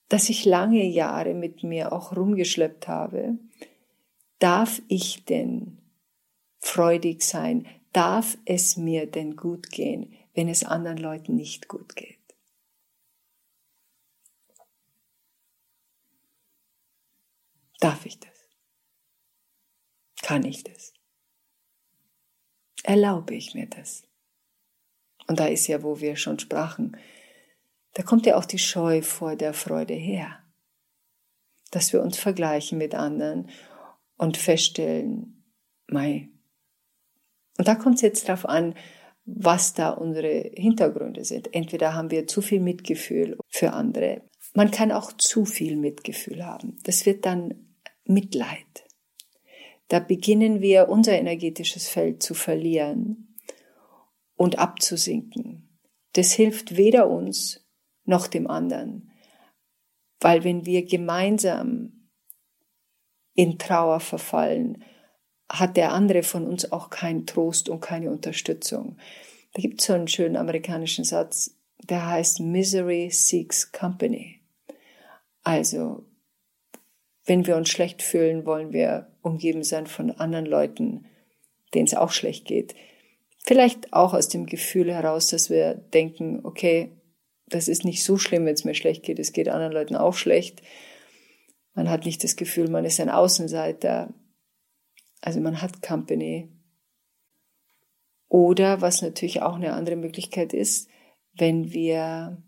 dass 0.09 0.31
ich 0.31 0.45
lange 0.45 0.85
Jahre 0.85 1.35
mit 1.35 1.65
mir 1.65 1.93
auch 1.93 2.17
rumgeschleppt 2.17 2.89
habe. 2.89 3.37
Darf 4.39 4.81
ich 4.89 5.25
denn 5.25 5.79
freudig 6.61 7.23
sein? 7.23 7.67
Darf 7.93 8.39
es 8.45 8.77
mir 8.77 9.07
denn 9.11 9.37
gut 9.37 9.71
gehen, 9.71 10.15
wenn 10.35 10.49
es 10.49 10.65
anderen 10.65 10.99
Leuten 10.99 11.35
nicht 11.35 11.69
gut 11.69 11.97
geht? 11.97 12.17
Darf 17.81 18.07
ich 18.07 18.19
das? 18.21 18.31
Kann 20.23 20.45
ich 20.45 20.63
das? 20.63 20.98
Erlaube 22.85 23.35
ich 23.35 23.55
mir 23.55 23.67
das? 23.67 24.05
Und 25.27 25.41
da 25.41 25.47
ist 25.47 25.67
ja, 25.67 25.83
wo 25.83 26.01
wir 26.01 26.17
schon 26.17 26.39
sprachen, 26.39 26.97
da 27.95 28.03
kommt 28.03 28.27
ja 28.27 28.37
auch 28.37 28.45
die 28.45 28.59
Scheu 28.59 29.03
vor 29.03 29.37
der 29.37 29.53
Freude 29.53 29.95
her, 29.95 30.39
dass 31.71 31.93
wir 31.93 32.03
uns 32.03 32.19
vergleichen 32.19 32.79
mit 32.79 32.95
anderen 32.95 33.51
und 34.17 34.37
feststellen, 34.37 35.45
mei. 35.87 36.29
Und 37.59 37.69
da 37.69 37.75
kommt 37.75 37.97
es 37.97 38.03
jetzt 38.03 38.29
darauf 38.29 38.49
an, 38.49 38.75
was 39.25 39.75
da 39.75 39.91
unsere 39.91 40.51
Hintergründe 40.55 41.25
sind. 41.25 41.55
Entweder 41.55 41.95
haben 41.95 42.11
wir 42.11 42.27
zu 42.27 42.41
viel 42.41 42.61
Mitgefühl 42.61 43.37
für 43.49 43.73
andere. 43.75 44.23
Man 44.55 44.71
kann 44.71 44.91
auch 44.91 45.13
zu 45.13 45.45
viel 45.45 45.77
Mitgefühl 45.77 46.47
haben. 46.47 46.79
Das 46.85 47.05
wird 47.05 47.27
dann 47.27 47.77
Mitleid. 48.05 48.88
Da 49.89 50.01
beginnen 50.01 50.61
wir 50.61 50.89
unser 50.89 51.13
energetisches 51.13 51.89
Feld 51.89 52.23
zu 52.23 52.35
verlieren 52.35 53.37
und 54.37 54.59
abzusinken. 54.59 55.79
Das 56.13 56.33
hilft 56.33 56.77
weder 56.77 57.09
uns 57.09 57.67
noch 58.05 58.27
dem 58.27 58.47
anderen, 58.47 59.11
weil 60.21 60.45
wenn 60.45 60.67
wir 60.67 60.85
gemeinsam 60.85 62.11
in 63.35 63.59
Trauer 63.59 64.01
verfallen, 64.01 64.85
hat 65.49 65.77
der 65.77 65.93
andere 65.93 66.23
von 66.23 66.47
uns 66.47 66.73
auch 66.73 66.91
keinen 66.91 67.27
Trost 67.27 67.69
und 67.69 67.81
keine 67.81 68.11
Unterstützung. 68.11 68.99
Da 69.55 69.63
gibt 69.63 69.81
es 69.81 69.87
so 69.87 69.95
einen 69.95 70.09
schönen 70.09 70.37
amerikanischen 70.37 71.05
Satz, 71.05 71.57
der 71.83 72.07
heißt 72.07 72.41
Misery 72.41 73.11
seeks 73.11 73.73
company. 73.73 74.41
Also, 75.43 76.05
wenn 77.29 77.47
wir 77.47 77.57
uns 77.57 77.69
schlecht 77.69 78.03
fühlen, 78.03 78.47
wollen 78.47 78.73
wir 78.73 79.07
umgeben 79.21 79.63
sein 79.63 79.87
von 79.87 80.11
anderen 80.11 80.47
Leuten, 80.47 81.05
denen 81.75 81.87
es 81.87 81.95
auch 81.95 82.11
schlecht 82.11 82.47
geht. 82.47 82.75
Vielleicht 83.45 83.93
auch 83.93 84.15
aus 84.15 84.29
dem 84.29 84.47
Gefühl 84.47 84.93
heraus, 84.93 85.29
dass 85.29 85.51
wir 85.51 85.75
denken, 85.75 86.41
okay, 86.45 86.91
das 87.47 87.69
ist 87.69 87.85
nicht 87.85 88.03
so 88.03 88.17
schlimm, 88.17 88.47
wenn 88.47 88.55
es 88.55 88.65
mir 88.65 88.75
schlecht 88.75 89.03
geht, 89.03 89.19
es 89.19 89.33
geht 89.33 89.49
anderen 89.49 89.73
Leuten 89.73 89.95
auch 89.95 90.15
schlecht. 90.15 90.63
Man 91.75 91.91
hat 91.91 92.07
nicht 92.07 92.25
das 92.25 92.37
Gefühl, 92.37 92.69
man 92.69 92.87
ist 92.87 92.99
ein 92.99 93.11
Außenseiter. 93.11 94.13
Also 95.21 95.41
man 95.41 95.61
hat 95.61 95.83
Company. 95.83 96.49
Oder 98.29 98.81
was 98.81 99.03
natürlich 99.03 99.43
auch 99.43 99.57
eine 99.57 99.75
andere 99.75 99.97
Möglichkeit 99.97 100.53
ist, 100.53 100.89
wenn 101.35 101.73
wir 101.73 102.43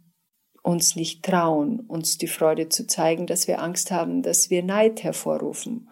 uns 0.62 0.96
nicht 0.96 1.24
trauen, 1.24 1.80
uns 1.80 2.18
die 2.18 2.26
Freude 2.26 2.68
zu 2.68 2.86
zeigen, 2.86 3.26
dass 3.26 3.48
wir 3.48 3.62
Angst 3.62 3.90
haben, 3.90 4.22
dass 4.22 4.50
wir 4.50 4.62
Neid 4.62 5.02
hervorrufen 5.02 5.88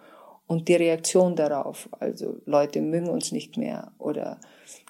und 0.47 0.67
die 0.67 0.75
Reaktion 0.75 1.35
darauf. 1.35 1.89
Also 1.91 2.37
Leute 2.45 2.81
mögen 2.81 3.09
uns 3.09 3.31
nicht 3.31 3.57
mehr 3.57 3.91
oder 3.97 4.39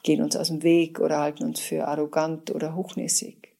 gehen 0.03 0.21
uns 0.21 0.35
aus 0.35 0.47
dem 0.47 0.63
Weg 0.63 0.99
oder 0.99 1.19
halten 1.19 1.43
uns 1.43 1.59
für 1.59 1.87
arrogant 1.87 2.53
oder 2.53 2.75
hochnäsig. 2.75 3.55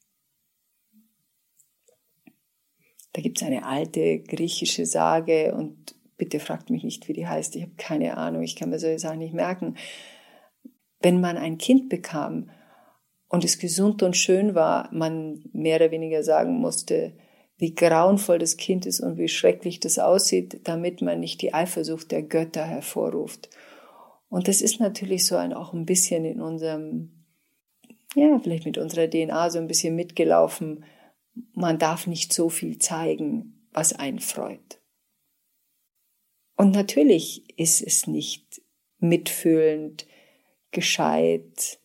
Da 3.13 3.21
gibt 3.21 3.41
es 3.41 3.47
eine 3.47 3.65
alte 3.65 4.19
griechische 4.19 4.85
Sage 4.85 5.53
und 5.55 5.95
bitte 6.17 6.39
fragt 6.39 6.69
mich 6.69 6.83
nicht, 6.83 7.07
wie 7.07 7.13
die 7.13 7.27
heißt. 7.27 7.55
Ich 7.55 7.63
habe 7.63 7.73
keine 7.77 8.17
Ahnung, 8.17 8.43
ich 8.43 8.55
kann 8.55 8.69
mir 8.69 8.79
solche 8.79 8.99
Sachen 8.99 9.19
nicht 9.19 9.33
merken. 9.33 9.75
Wenn 11.01 11.19
man 11.19 11.37
ein 11.37 11.57
Kind 11.57 11.89
bekam 11.89 12.49
und 13.29 13.45
es 13.45 13.59
gesund 13.59 14.03
und 14.03 14.17
schön 14.17 14.55
war, 14.55 14.89
man 14.91 15.43
mehr 15.53 15.77
oder 15.77 15.91
weniger 15.91 16.23
sagen 16.23 16.59
musste, 16.59 17.13
wie 17.57 17.75
grauenvoll 17.75 18.39
das 18.39 18.57
Kind 18.57 18.85
ist 18.85 18.99
und 18.99 19.17
wie 19.17 19.27
schrecklich 19.27 19.79
das 19.79 19.99
aussieht, 19.99 20.61
damit 20.63 21.01
man 21.01 21.19
nicht 21.19 21.41
die 21.41 21.53
Eifersucht 21.53 22.11
der 22.11 22.23
Götter 22.23 22.65
hervorruft. 22.65 23.49
Und 24.29 24.47
das 24.47 24.61
ist 24.61 24.79
natürlich 24.79 25.25
so 25.25 25.35
ein, 25.35 25.53
auch 25.53 25.73
ein 25.73 25.85
bisschen 25.85 26.25
in 26.25 26.41
unserem, 26.41 27.25
ja, 28.15 28.39
vielleicht 28.39 28.65
mit 28.65 28.77
unserer 28.77 29.09
DNA 29.09 29.49
so 29.49 29.59
ein 29.59 29.67
bisschen 29.67 29.95
mitgelaufen. 29.95 30.85
Man 31.53 31.77
darf 31.77 32.07
nicht 32.07 32.33
so 32.33 32.49
viel 32.49 32.79
zeigen, 32.79 33.67
was 33.71 33.93
einen 33.93 34.19
freut. 34.19 34.79
Und 36.55 36.71
natürlich 36.71 37.57
ist 37.59 37.81
es 37.81 38.07
nicht 38.07 38.61
mitfühlend, 38.99 40.07
gescheit, 40.71 41.79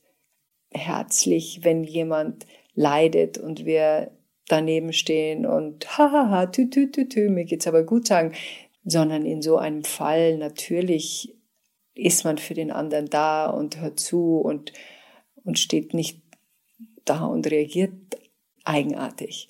herzlich, 0.74 1.60
wenn 1.62 1.84
jemand 1.84 2.46
leidet 2.74 3.38
und 3.38 3.64
wir 3.64 4.10
daneben 4.48 4.92
stehen 4.92 5.46
und 5.46 5.96
hahaha, 5.96 6.46
tü, 6.46 6.68
tü, 6.68 6.90
tü, 6.90 7.08
tü, 7.08 7.28
mir 7.30 7.44
geht's 7.44 7.66
aber 7.66 7.84
gut 7.84 8.06
sagen, 8.08 8.34
sondern 8.84 9.24
in 9.24 9.40
so 9.40 9.56
einem 9.56 9.84
Fall 9.84 10.36
natürlich 10.36 11.34
ist 11.94 12.24
man 12.24 12.38
für 12.38 12.54
den 12.54 12.70
anderen 12.70 13.06
da 13.06 13.46
und 13.46 13.80
hört 13.80 14.00
zu 14.00 14.38
und, 14.38 14.72
und 15.44 15.58
steht 15.58 15.94
nicht 15.94 16.20
da 17.04 17.24
und 17.24 17.50
reagiert 17.50 17.92
eigenartig. 18.64 19.48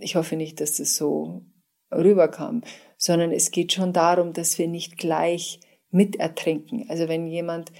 Ich 0.00 0.16
hoffe 0.16 0.36
nicht, 0.36 0.60
dass 0.60 0.76
das 0.76 0.96
so 0.96 1.42
rüberkam, 1.90 2.62
sondern 2.96 3.32
es 3.32 3.50
geht 3.50 3.72
schon 3.72 3.92
darum, 3.92 4.32
dass 4.32 4.58
wir 4.58 4.68
nicht 4.68 4.98
gleich 4.98 5.60
mit 5.90 6.16
ertrinken. 6.16 6.86
Also 6.88 7.08
wenn 7.08 7.26
jemand 7.26 7.72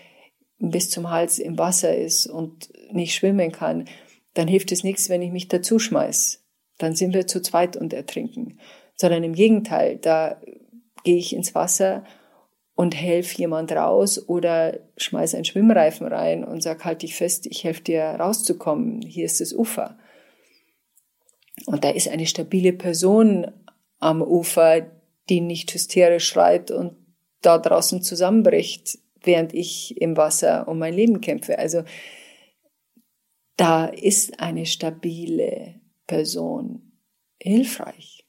bis 0.58 0.90
zum 0.90 1.10
Hals 1.10 1.38
im 1.38 1.58
Wasser 1.58 1.96
ist 1.96 2.26
und 2.26 2.70
nicht 2.92 3.14
schwimmen 3.14 3.52
kann, 3.52 3.86
dann 4.34 4.48
hilft 4.48 4.72
es 4.72 4.84
nichts, 4.84 5.08
wenn 5.08 5.22
ich 5.22 5.32
mich 5.32 5.48
dazu 5.48 5.78
schmeiß. 5.78 6.44
Dann 6.78 6.94
sind 6.94 7.14
wir 7.14 7.26
zu 7.26 7.40
zweit 7.40 7.76
und 7.76 7.92
ertrinken. 7.92 8.58
Sondern 8.96 9.24
im 9.24 9.34
Gegenteil, 9.34 9.96
da 9.96 10.40
gehe 11.04 11.16
ich 11.16 11.34
ins 11.34 11.54
Wasser 11.54 12.04
und 12.74 12.96
helfe 12.96 13.38
jemand 13.38 13.70
raus 13.72 14.28
oder 14.28 14.80
schmeiß 14.96 15.34
einen 15.34 15.44
Schwimmreifen 15.44 16.06
rein 16.06 16.44
und 16.44 16.62
sag, 16.62 16.84
halt 16.84 17.02
dich 17.02 17.14
fest, 17.14 17.46
ich 17.46 17.62
helfe 17.64 17.82
dir 17.82 18.02
rauszukommen. 18.02 19.02
Hier 19.02 19.24
ist 19.24 19.40
das 19.40 19.52
Ufer. 19.52 19.96
Und 21.66 21.84
da 21.84 21.90
ist 21.90 22.08
eine 22.08 22.26
stabile 22.26 22.72
Person 22.72 23.46
am 24.00 24.22
Ufer, 24.22 24.86
die 25.28 25.40
nicht 25.40 25.72
hysterisch 25.72 26.26
schreit 26.28 26.70
und 26.70 26.96
da 27.40 27.58
draußen 27.58 28.02
zusammenbricht, 28.02 28.98
während 29.26 29.54
ich 29.54 30.00
im 30.00 30.16
Wasser 30.16 30.68
um 30.68 30.78
mein 30.78 30.94
Leben 30.94 31.20
kämpfe. 31.20 31.58
Also 31.58 31.84
da 33.56 33.86
ist 33.86 34.40
eine 34.40 34.66
stabile 34.66 35.80
Person 36.06 36.92
hilfreich. 37.40 38.26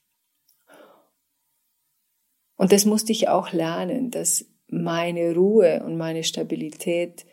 Und 2.56 2.72
das 2.72 2.84
musste 2.84 3.12
ich 3.12 3.28
auch 3.28 3.52
lernen, 3.52 4.10
dass 4.10 4.46
meine 4.68 5.34
Ruhe 5.34 5.82
und 5.84 5.96
meine 5.96 6.24
Stabilität 6.24 7.26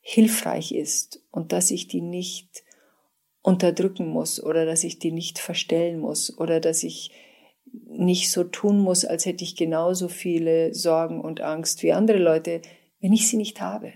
hilfreich 0.00 0.72
ist 0.72 1.24
und 1.30 1.52
dass 1.52 1.70
ich 1.70 1.88
die 1.88 2.02
nicht 2.02 2.64
unterdrücken 3.40 4.08
muss 4.08 4.42
oder 4.42 4.66
dass 4.66 4.84
ich 4.84 4.98
die 4.98 5.12
nicht 5.12 5.38
verstellen 5.38 6.00
muss 6.00 6.36
oder 6.36 6.60
dass 6.60 6.82
ich 6.82 7.10
nicht 7.86 8.30
so 8.30 8.44
tun 8.44 8.78
muss, 8.78 9.04
als 9.04 9.26
hätte 9.26 9.44
ich 9.44 9.56
genauso 9.56 10.08
viele 10.08 10.74
Sorgen 10.74 11.20
und 11.20 11.40
Angst 11.40 11.82
wie 11.82 11.92
andere 11.92 12.18
Leute, 12.18 12.62
wenn 13.04 13.12
ich 13.12 13.28
sie 13.28 13.36
nicht 13.36 13.60
habe. 13.60 13.92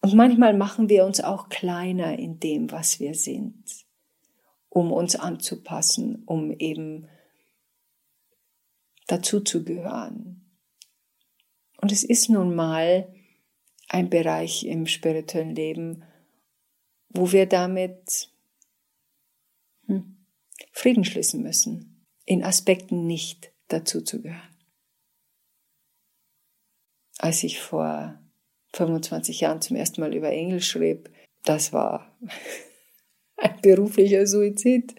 Und 0.00 0.14
manchmal 0.14 0.56
machen 0.56 0.88
wir 0.88 1.04
uns 1.04 1.20
auch 1.20 1.50
kleiner 1.50 2.18
in 2.18 2.40
dem, 2.40 2.72
was 2.72 2.98
wir 2.98 3.14
sind, 3.14 3.62
um 4.70 4.90
uns 4.90 5.16
anzupassen, 5.16 6.22
um 6.24 6.50
eben 6.50 7.10
dazu 9.06 9.38
zu 9.38 9.64
gehören. 9.64 10.50
Und 11.76 11.92
es 11.92 12.04
ist 12.04 12.30
nun 12.30 12.54
mal 12.54 13.14
ein 13.90 14.08
Bereich 14.08 14.64
im 14.64 14.86
spirituellen 14.86 15.54
Leben, 15.54 16.04
wo 17.10 17.32
wir 17.32 17.44
damit 17.44 18.30
hm, 19.88 20.24
Frieden 20.72 21.04
schließen 21.04 21.42
müssen, 21.42 22.06
in 22.24 22.42
Aspekten 22.42 23.06
nicht 23.06 23.52
dazu 23.68 24.00
zu 24.00 24.22
gehören. 24.22 24.53
Als 27.18 27.42
ich 27.44 27.60
vor 27.60 28.18
25 28.74 29.40
Jahren 29.40 29.60
zum 29.60 29.76
ersten 29.76 30.00
Mal 30.00 30.14
über 30.14 30.30
Engel 30.30 30.60
schrieb, 30.60 31.10
das 31.44 31.72
war 31.72 32.16
ein 33.36 33.60
beruflicher 33.62 34.26
Suizid, 34.26 34.94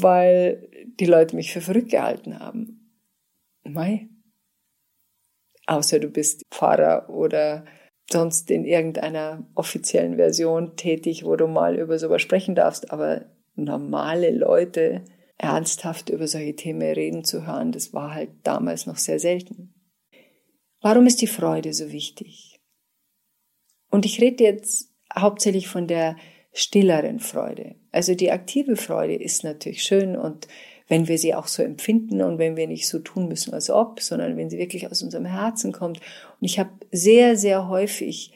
weil 0.00 0.68
die 0.98 1.06
Leute 1.06 1.36
mich 1.36 1.52
für 1.52 1.60
verrückt 1.60 1.90
gehalten 1.90 2.38
haben. 2.38 2.92
Mei. 3.64 4.08
Außer 5.66 5.98
du 5.98 6.08
bist 6.08 6.42
Pfarrer 6.50 7.10
oder 7.10 7.64
sonst 8.10 8.50
in 8.50 8.64
irgendeiner 8.64 9.44
offiziellen 9.54 10.16
Version 10.16 10.76
tätig, 10.76 11.24
wo 11.24 11.34
du 11.36 11.48
mal 11.48 11.76
über 11.76 11.98
sowas 11.98 12.22
sprechen 12.22 12.54
darfst, 12.54 12.92
aber 12.92 13.26
normale 13.56 14.30
Leute 14.30 15.04
ernsthaft 15.38 16.08
über 16.08 16.28
solche 16.28 16.54
Themen 16.54 16.92
reden 16.92 17.24
zu 17.24 17.46
hören, 17.46 17.72
das 17.72 17.92
war 17.92 18.14
halt 18.14 18.30
damals 18.44 18.86
noch 18.86 18.96
sehr 18.96 19.18
selten. 19.18 19.74
Warum 20.88 21.08
ist 21.08 21.20
die 21.20 21.26
Freude 21.26 21.74
so 21.74 21.90
wichtig? 21.90 22.60
Und 23.90 24.06
ich 24.06 24.20
rede 24.20 24.44
jetzt 24.44 24.94
hauptsächlich 25.12 25.66
von 25.66 25.88
der 25.88 26.14
stilleren 26.52 27.18
Freude. 27.18 27.74
Also 27.90 28.14
die 28.14 28.30
aktive 28.30 28.76
Freude 28.76 29.16
ist 29.16 29.42
natürlich 29.42 29.82
schön 29.82 30.16
und 30.16 30.46
wenn 30.86 31.08
wir 31.08 31.18
sie 31.18 31.34
auch 31.34 31.48
so 31.48 31.64
empfinden 31.64 32.22
und 32.22 32.38
wenn 32.38 32.56
wir 32.56 32.68
nicht 32.68 32.86
so 32.86 33.00
tun 33.00 33.26
müssen, 33.26 33.52
als 33.52 33.68
ob, 33.68 34.00
sondern 34.00 34.36
wenn 34.36 34.48
sie 34.48 34.58
wirklich 34.58 34.88
aus 34.88 35.02
unserem 35.02 35.24
Herzen 35.24 35.72
kommt. 35.72 35.98
Und 36.40 36.46
ich 36.46 36.60
habe 36.60 36.70
sehr, 36.92 37.36
sehr 37.36 37.66
häufig 37.66 38.32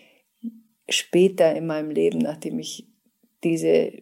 später 0.88 1.54
in 1.54 1.68
meinem 1.68 1.92
Leben, 1.92 2.18
nachdem 2.18 2.58
ich 2.58 2.88
diese 3.44 3.92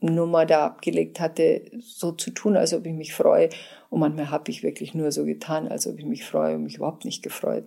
Nummer 0.00 0.46
da 0.46 0.66
abgelegt 0.66 1.20
hatte, 1.20 1.62
so 1.80 2.12
zu 2.12 2.30
tun, 2.30 2.56
als 2.56 2.72
ob 2.72 2.86
ich 2.86 2.92
mich 2.92 3.14
freue. 3.14 3.50
Und 3.90 4.00
manchmal 4.00 4.30
habe 4.30 4.50
ich 4.50 4.62
wirklich 4.62 4.94
nur 4.94 5.10
so 5.12 5.24
getan, 5.24 5.68
als 5.68 5.86
ob 5.86 5.98
ich 5.98 6.04
mich 6.04 6.24
freue 6.24 6.54
und 6.54 6.64
mich 6.64 6.76
überhaupt 6.76 7.04
nicht 7.04 7.22
gefreut. 7.22 7.64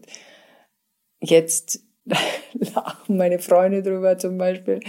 Jetzt 1.20 1.84
lachen 2.54 3.18
meine 3.18 3.40
Freunde 3.40 3.84
drüber 3.84 4.18
zum 4.18 4.38
Beispiel, 4.38 4.80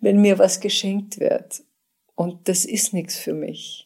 wenn 0.00 0.20
mir 0.20 0.38
was 0.38 0.60
geschenkt 0.60 1.20
wird. 1.20 1.62
Und 2.14 2.48
das 2.48 2.64
ist 2.64 2.92
nichts 2.94 3.16
für 3.16 3.34
mich. 3.34 3.84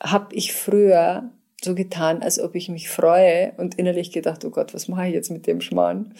Hab 0.00 0.32
ich 0.32 0.52
früher 0.52 1.32
so 1.64 1.74
getan, 1.74 2.22
als 2.22 2.38
ob 2.38 2.54
ich 2.54 2.68
mich 2.68 2.88
freue 2.88 3.52
und 3.56 3.76
innerlich 3.76 4.12
gedacht, 4.12 4.44
oh 4.44 4.50
Gott, 4.50 4.74
was 4.74 4.88
mache 4.88 5.08
ich 5.08 5.14
jetzt 5.14 5.30
mit 5.30 5.46
dem 5.46 5.60
Schmarrn? 5.60 6.14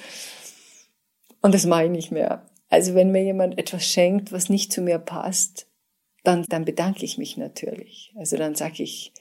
Und 1.42 1.54
das 1.54 1.66
mache 1.66 1.84
ich 1.84 1.90
nicht 1.90 2.10
mehr. 2.10 2.42
Also 2.68 2.94
wenn 2.94 3.12
mir 3.12 3.22
jemand 3.22 3.58
etwas 3.58 3.86
schenkt, 3.86 4.32
was 4.32 4.48
nicht 4.48 4.72
zu 4.72 4.82
mir 4.82 4.98
passt, 4.98 5.66
dann, 6.24 6.44
dann 6.48 6.64
bedanke 6.64 7.04
ich 7.04 7.18
mich 7.18 7.36
natürlich. 7.36 8.12
Also 8.16 8.36
dann 8.36 8.54
sage 8.54 8.82
ich, 8.82 9.12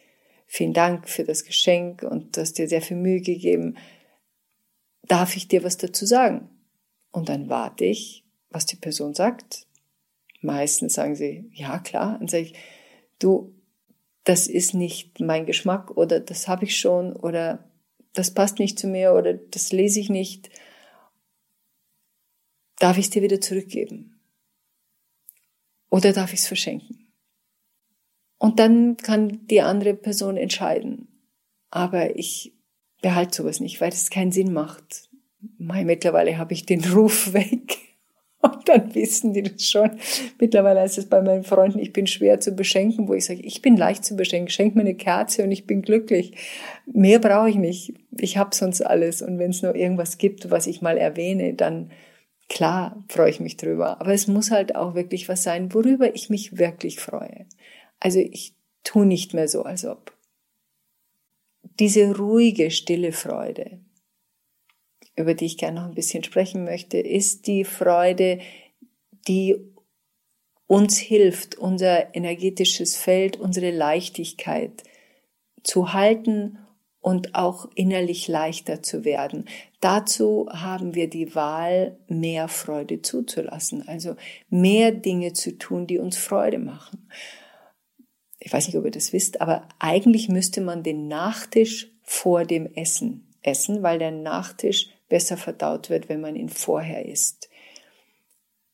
vielen 0.47 0.73
Dank 0.73 1.07
für 1.07 1.23
das 1.23 1.45
Geschenk 1.45 2.03
und 2.03 2.35
du 2.35 2.41
hast 2.41 2.57
dir 2.57 2.67
sehr 2.67 2.81
viel 2.81 2.97
Mühe 2.97 3.21
gegeben. 3.21 3.77
Darf 5.03 5.35
ich 5.35 5.47
dir 5.47 5.63
was 5.63 5.77
dazu 5.77 6.05
sagen? 6.05 6.49
Und 7.11 7.29
dann 7.29 7.47
warte 7.47 7.85
ich, 7.85 8.23
was 8.49 8.65
die 8.65 8.75
Person 8.75 9.13
sagt. 9.13 9.67
Meistens 10.41 10.93
sagen 10.93 11.15
sie, 11.15 11.49
ja 11.53 11.79
klar. 11.79 12.17
Dann 12.17 12.27
sage 12.27 12.43
ich, 12.43 12.53
du, 13.19 13.53
das 14.23 14.47
ist 14.47 14.73
nicht 14.73 15.19
mein 15.19 15.45
Geschmack 15.45 15.95
oder 15.95 16.19
das 16.19 16.47
habe 16.47 16.65
ich 16.65 16.77
schon 16.77 17.13
oder 17.13 17.63
das 18.13 18.31
passt 18.31 18.59
nicht 18.59 18.79
zu 18.79 18.87
mir 18.87 19.13
oder 19.13 19.35
das 19.35 19.71
lese 19.71 19.99
ich 19.99 20.09
nicht. 20.09 20.49
Darf 22.79 22.97
ich 22.97 23.05
es 23.05 23.09
dir 23.11 23.21
wieder 23.21 23.39
zurückgeben? 23.39 24.19
Oder 25.89 26.13
darf 26.13 26.33
ich 26.33 26.39
es 26.39 26.47
verschenken? 26.47 27.07
Und 28.37 28.59
dann 28.59 28.97
kann 28.97 29.47
die 29.47 29.61
andere 29.61 29.93
Person 29.93 30.37
entscheiden. 30.37 31.07
Aber 31.71 32.15
ich 32.15 32.53
behalte 33.01 33.35
sowas 33.35 33.59
nicht, 33.59 33.81
weil 33.81 33.89
es 33.89 34.09
keinen 34.09 34.31
Sinn 34.31 34.51
macht. 34.51 35.09
Mai, 35.57 35.83
mittlerweile 35.85 36.37
habe 36.37 36.53
ich 36.53 36.65
den 36.65 36.83
Ruf 36.83 37.33
weg. 37.33 37.77
Und 38.41 38.69
dann 38.69 38.93
wissen 38.93 39.33
die 39.33 39.41
das 39.41 39.63
schon. 39.63 39.91
Mittlerweile 40.39 40.81
heißt 40.81 40.99
es 40.99 41.07
bei 41.07 41.21
meinen 41.21 41.43
Freunden, 41.43 41.79
ich 41.79 41.93
bin 41.93 42.05
schwer 42.05 42.39
zu 42.39 42.51
beschenken, 42.51 43.07
wo 43.07 43.15
ich 43.15 43.25
sage, 43.25 43.41
ich 43.41 43.61
bin 43.61 43.75
leicht 43.75 44.05
zu 44.05 44.15
beschenken. 44.15 44.49
Schenk 44.49 44.75
mir 44.75 44.81
eine 44.81 44.95
Kerze 44.95 45.43
und 45.43 45.51
ich 45.51 45.65
bin 45.65 45.81
glücklich. 45.81 46.33
Mehr 46.85 47.19
brauche 47.19 47.49
ich 47.49 47.55
nicht. 47.55 47.93
Ich 48.11 48.37
habe 48.37 48.55
sonst 48.55 48.81
alles. 48.81 49.23
Und 49.23 49.39
wenn 49.39 49.49
es 49.49 49.63
nur 49.63 49.75
irgendwas 49.75 50.19
gibt, 50.19 50.51
was 50.51 50.67
ich 50.67 50.81
mal 50.81 50.97
erwähne, 50.97 51.55
dann 51.55 51.91
klar 52.49 53.03
freue 53.09 53.29
ich 53.29 53.39
mich 53.39 53.57
drüber. 53.57 53.99
Aber 54.01 54.13
es 54.13 54.27
muss 54.27 54.51
halt 54.51 54.75
auch 54.75 54.95
wirklich 54.95 55.29
was 55.29 55.43
sein, 55.43 55.73
worüber 55.73 56.15
ich 56.15 56.29
mich 56.29 56.57
wirklich 56.57 56.99
freue. 56.99 57.45
Also 57.99 58.19
ich 58.19 58.53
tue 58.83 59.05
nicht 59.05 59.33
mehr 59.33 59.47
so, 59.47 59.63
als 59.63 59.85
ob. 59.85 60.13
Diese 61.79 62.15
ruhige, 62.15 62.71
stille 62.71 63.11
Freude, 63.11 63.79
über 65.15 65.33
die 65.33 65.45
ich 65.45 65.57
gerne 65.57 65.81
noch 65.81 65.87
ein 65.87 65.95
bisschen 65.95 66.23
sprechen 66.23 66.63
möchte, 66.63 66.97
ist 66.97 67.47
die 67.47 67.63
Freude, 67.65 68.39
die 69.27 69.57
uns 70.67 70.97
hilft, 70.97 71.55
unser 71.55 72.15
energetisches 72.15 72.95
Feld, 72.95 73.37
unsere 73.37 73.71
Leichtigkeit 73.71 74.83
zu 75.63 75.93
halten 75.93 76.59
und 77.05 77.35
auch 77.35 77.69
innerlich 77.75 78.27
leichter 78.27 78.81
zu 78.81 79.05
werden. 79.05 79.45
Dazu 79.79 80.47
haben 80.49 80.95
wir 80.95 81.07
die 81.07 81.35
Wahl, 81.35 81.99
mehr 82.07 82.47
Freude 82.47 83.03
zuzulassen, 83.03 83.87
also 83.87 84.15
mehr 84.49 84.91
Dinge 84.91 85.33
zu 85.33 85.55
tun, 85.55 85.85
die 85.85 85.99
uns 85.99 86.17
Freude 86.17 86.57
machen. 86.57 87.07
Ich 88.39 88.51
weiß 88.51 88.65
nicht, 88.65 88.75
ob 88.75 88.85
ihr 88.85 88.91
das 88.91 89.13
wisst, 89.13 89.39
aber 89.39 89.67
eigentlich 89.77 90.29
müsste 90.29 90.61
man 90.61 90.81
den 90.81 91.07
Nachtisch 91.07 91.91
vor 92.01 92.43
dem 92.43 92.73
Essen 92.73 93.35
essen, 93.43 93.83
weil 93.83 93.99
der 93.99 94.09
Nachtisch 94.09 94.89
besser 95.07 95.37
verdaut 95.37 95.91
wird, 95.91 96.09
wenn 96.09 96.21
man 96.21 96.35
ihn 96.35 96.49
vorher 96.49 97.05
isst. 97.05 97.51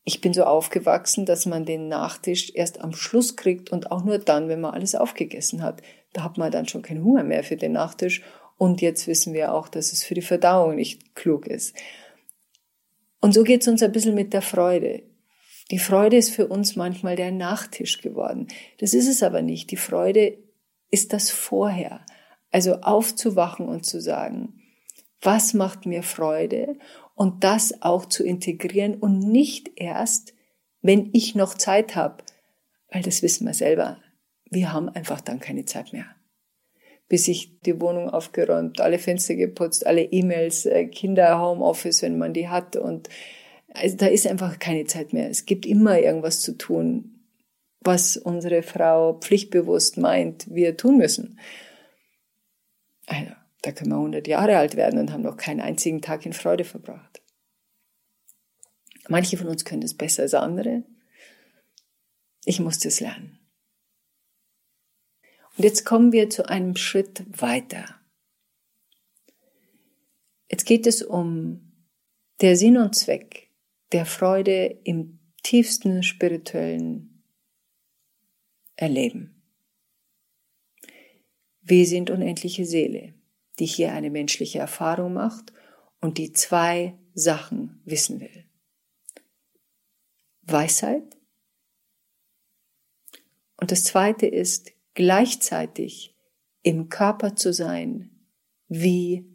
Ich 0.05 0.21
bin 0.21 0.33
so 0.33 0.45
aufgewachsen, 0.45 1.25
dass 1.25 1.45
man 1.45 1.65
den 1.65 1.89
Nachtisch 1.89 2.53
erst 2.55 2.79
am 2.79 2.93
Schluss 2.93 3.35
kriegt 3.35 3.73
und 3.73 3.91
auch 3.91 4.05
nur 4.05 4.19
dann, 4.19 4.47
wenn 4.47 4.61
man 4.61 4.73
alles 4.73 4.95
aufgegessen 4.95 5.63
hat. 5.63 5.81
Da 6.13 6.23
hat 6.23 6.37
man 6.37 6.51
dann 6.51 6.67
schon 6.67 6.81
keinen 6.81 7.03
Hunger 7.03 7.23
mehr 7.23 7.43
für 7.43 7.57
den 7.57 7.73
Nachtisch. 7.73 8.21
Und 8.57 8.81
jetzt 8.81 9.07
wissen 9.07 9.33
wir 9.33 9.53
auch, 9.53 9.67
dass 9.69 9.93
es 9.93 10.03
für 10.03 10.13
die 10.13 10.21
Verdauung 10.21 10.75
nicht 10.75 11.15
klug 11.15 11.47
ist. 11.47 11.75
Und 13.19 13.33
so 13.33 13.43
geht 13.43 13.61
es 13.61 13.67
uns 13.67 13.81
ein 13.83 13.91
bisschen 13.91 14.15
mit 14.15 14.33
der 14.33 14.41
Freude. 14.41 15.03
Die 15.71 15.79
Freude 15.79 16.17
ist 16.17 16.31
für 16.31 16.47
uns 16.47 16.75
manchmal 16.75 17.15
der 17.15 17.31
Nachtisch 17.31 18.01
geworden. 18.01 18.47
Das 18.79 18.93
ist 18.93 19.07
es 19.07 19.23
aber 19.23 19.41
nicht. 19.41 19.71
Die 19.71 19.77
Freude 19.77 20.37
ist 20.89 21.13
das 21.13 21.29
Vorher. 21.29 22.05
Also 22.51 22.81
aufzuwachen 22.81 23.67
und 23.67 23.85
zu 23.85 24.01
sagen, 24.01 24.61
was 25.21 25.53
macht 25.53 25.85
mir 25.85 26.03
Freude 26.03 26.77
und 27.15 27.43
das 27.43 27.81
auch 27.81 28.05
zu 28.05 28.23
integrieren 28.23 28.95
und 28.95 29.19
nicht 29.19 29.71
erst, 29.75 30.33
wenn 30.81 31.09
ich 31.13 31.35
noch 31.35 31.53
Zeit 31.53 31.95
habe, 31.95 32.23
weil 32.91 33.03
das 33.03 33.21
wissen 33.21 33.45
wir 33.45 33.53
selber, 33.53 33.97
wir 34.51 34.71
haben 34.71 34.89
einfach 34.89 35.21
dann 35.21 35.39
keine 35.39 35.65
Zeit 35.65 35.93
mehr. 35.93 36.05
Bis 37.07 37.27
ich 37.27 37.59
die 37.61 37.81
Wohnung 37.81 38.09
aufgeräumt, 38.09 38.79
alle 38.79 38.99
Fenster 38.99 39.35
geputzt, 39.35 39.87
alle 39.87 40.03
E-Mails, 40.03 40.65
äh, 40.65 40.85
Kinder, 40.85 41.41
Homeoffice, 41.41 42.03
wenn 42.03 42.17
man 42.17 42.33
die 42.33 42.47
hat 42.47 42.75
und 42.75 43.09
also 43.73 43.95
da 43.95 44.07
ist 44.07 44.27
einfach 44.27 44.59
keine 44.59 44.85
Zeit 44.85 45.13
mehr. 45.13 45.29
Es 45.29 45.45
gibt 45.45 45.65
immer 45.65 45.97
irgendwas 45.97 46.41
zu 46.41 46.57
tun, 46.57 47.21
was 47.79 48.17
unsere 48.17 48.63
Frau 48.63 49.13
pflichtbewusst 49.13 49.97
meint, 49.97 50.53
wir 50.53 50.77
tun 50.77 50.97
müssen. 50.97 51.39
Also, 53.07 53.31
da 53.61 53.71
können 53.71 53.91
wir 53.91 53.97
100 53.97 54.27
Jahre 54.27 54.57
alt 54.57 54.75
werden 54.75 54.99
und 54.99 55.11
haben 55.11 55.23
noch 55.23 55.37
keinen 55.37 55.61
einzigen 55.61 56.01
Tag 56.01 56.25
in 56.25 56.33
Freude 56.33 56.63
verbracht. 56.63 57.21
Manche 59.07 59.37
von 59.37 59.47
uns 59.47 59.65
können 59.65 59.81
das 59.81 59.93
besser 59.93 60.23
als 60.23 60.33
andere. 60.33 60.83
Ich 62.45 62.59
musste 62.59 62.87
es 62.87 62.99
lernen. 62.99 63.40
Und 65.57 65.63
jetzt 65.63 65.85
kommen 65.85 66.11
wir 66.11 66.29
zu 66.29 66.47
einem 66.47 66.75
Schritt 66.75 67.23
weiter. 67.41 67.99
Jetzt 70.49 70.65
geht 70.65 70.87
es 70.87 71.01
um 71.01 71.73
der 72.41 72.55
Sinn 72.55 72.77
und 72.77 72.95
Zweck 72.95 73.49
der 73.91 74.05
Freude 74.05 74.79
im 74.83 75.19
tiefsten 75.43 76.03
spirituellen 76.03 77.23
Erleben. 78.75 79.43
Wir 81.61 81.85
sind 81.85 82.09
unendliche 82.09 82.65
Seele 82.65 83.13
die 83.61 83.67
hier 83.67 83.93
eine 83.93 84.09
menschliche 84.09 84.57
Erfahrung 84.57 85.13
macht 85.13 85.53
und 85.99 86.17
die 86.17 86.31
zwei 86.31 86.97
Sachen 87.13 87.79
wissen 87.85 88.19
will. 88.19 88.45
Weisheit. 90.41 91.03
Und 93.57 93.71
das 93.71 93.83
zweite 93.83 94.25
ist 94.25 94.71
gleichzeitig 94.93 96.15
im 96.63 96.89
Körper 96.89 97.35
zu 97.35 97.53
sein, 97.53 98.11
wie 98.67 99.25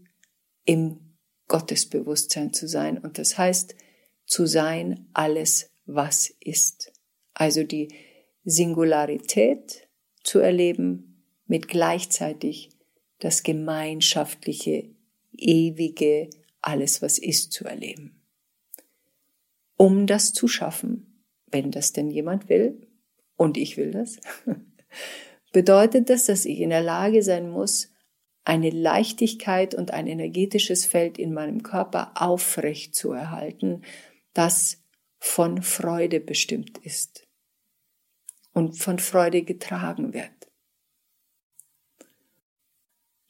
im 0.64 1.16
Gottesbewusstsein 1.48 2.52
zu 2.52 2.68
sein. 2.68 2.98
Und 2.98 3.18
das 3.18 3.38
heißt, 3.38 3.74
zu 4.26 4.46
sein 4.46 5.08
alles, 5.12 5.70
was 5.86 6.30
ist. 6.40 6.92
Also 7.34 7.62
die 7.62 7.88
Singularität 8.44 9.88
zu 10.22 10.40
erleben 10.40 11.22
mit 11.46 11.68
gleichzeitig 11.68 12.70
das 13.18 13.42
gemeinschaftliche, 13.42 14.90
ewige, 15.32 16.30
alles 16.60 17.02
was 17.02 17.18
ist 17.18 17.52
zu 17.52 17.64
erleben. 17.64 18.22
Um 19.76 20.06
das 20.06 20.32
zu 20.32 20.48
schaffen, 20.48 21.22
wenn 21.46 21.70
das 21.70 21.92
denn 21.92 22.10
jemand 22.10 22.48
will, 22.48 22.88
und 23.36 23.56
ich 23.56 23.76
will 23.76 23.90
das, 23.90 24.18
bedeutet 25.52 26.10
das, 26.10 26.26
dass 26.26 26.44
ich 26.44 26.60
in 26.60 26.70
der 26.70 26.82
Lage 26.82 27.22
sein 27.22 27.50
muss, 27.50 27.92
eine 28.44 28.70
Leichtigkeit 28.70 29.74
und 29.74 29.90
ein 29.90 30.06
energetisches 30.06 30.86
Feld 30.86 31.18
in 31.18 31.34
meinem 31.34 31.62
Körper 31.62 32.12
aufrecht 32.14 32.94
zu 32.94 33.12
erhalten, 33.12 33.82
das 34.34 34.84
von 35.18 35.62
Freude 35.62 36.20
bestimmt 36.20 36.78
ist 36.78 37.26
und 38.52 38.78
von 38.78 38.98
Freude 38.98 39.42
getragen 39.42 40.14
wird. 40.14 40.30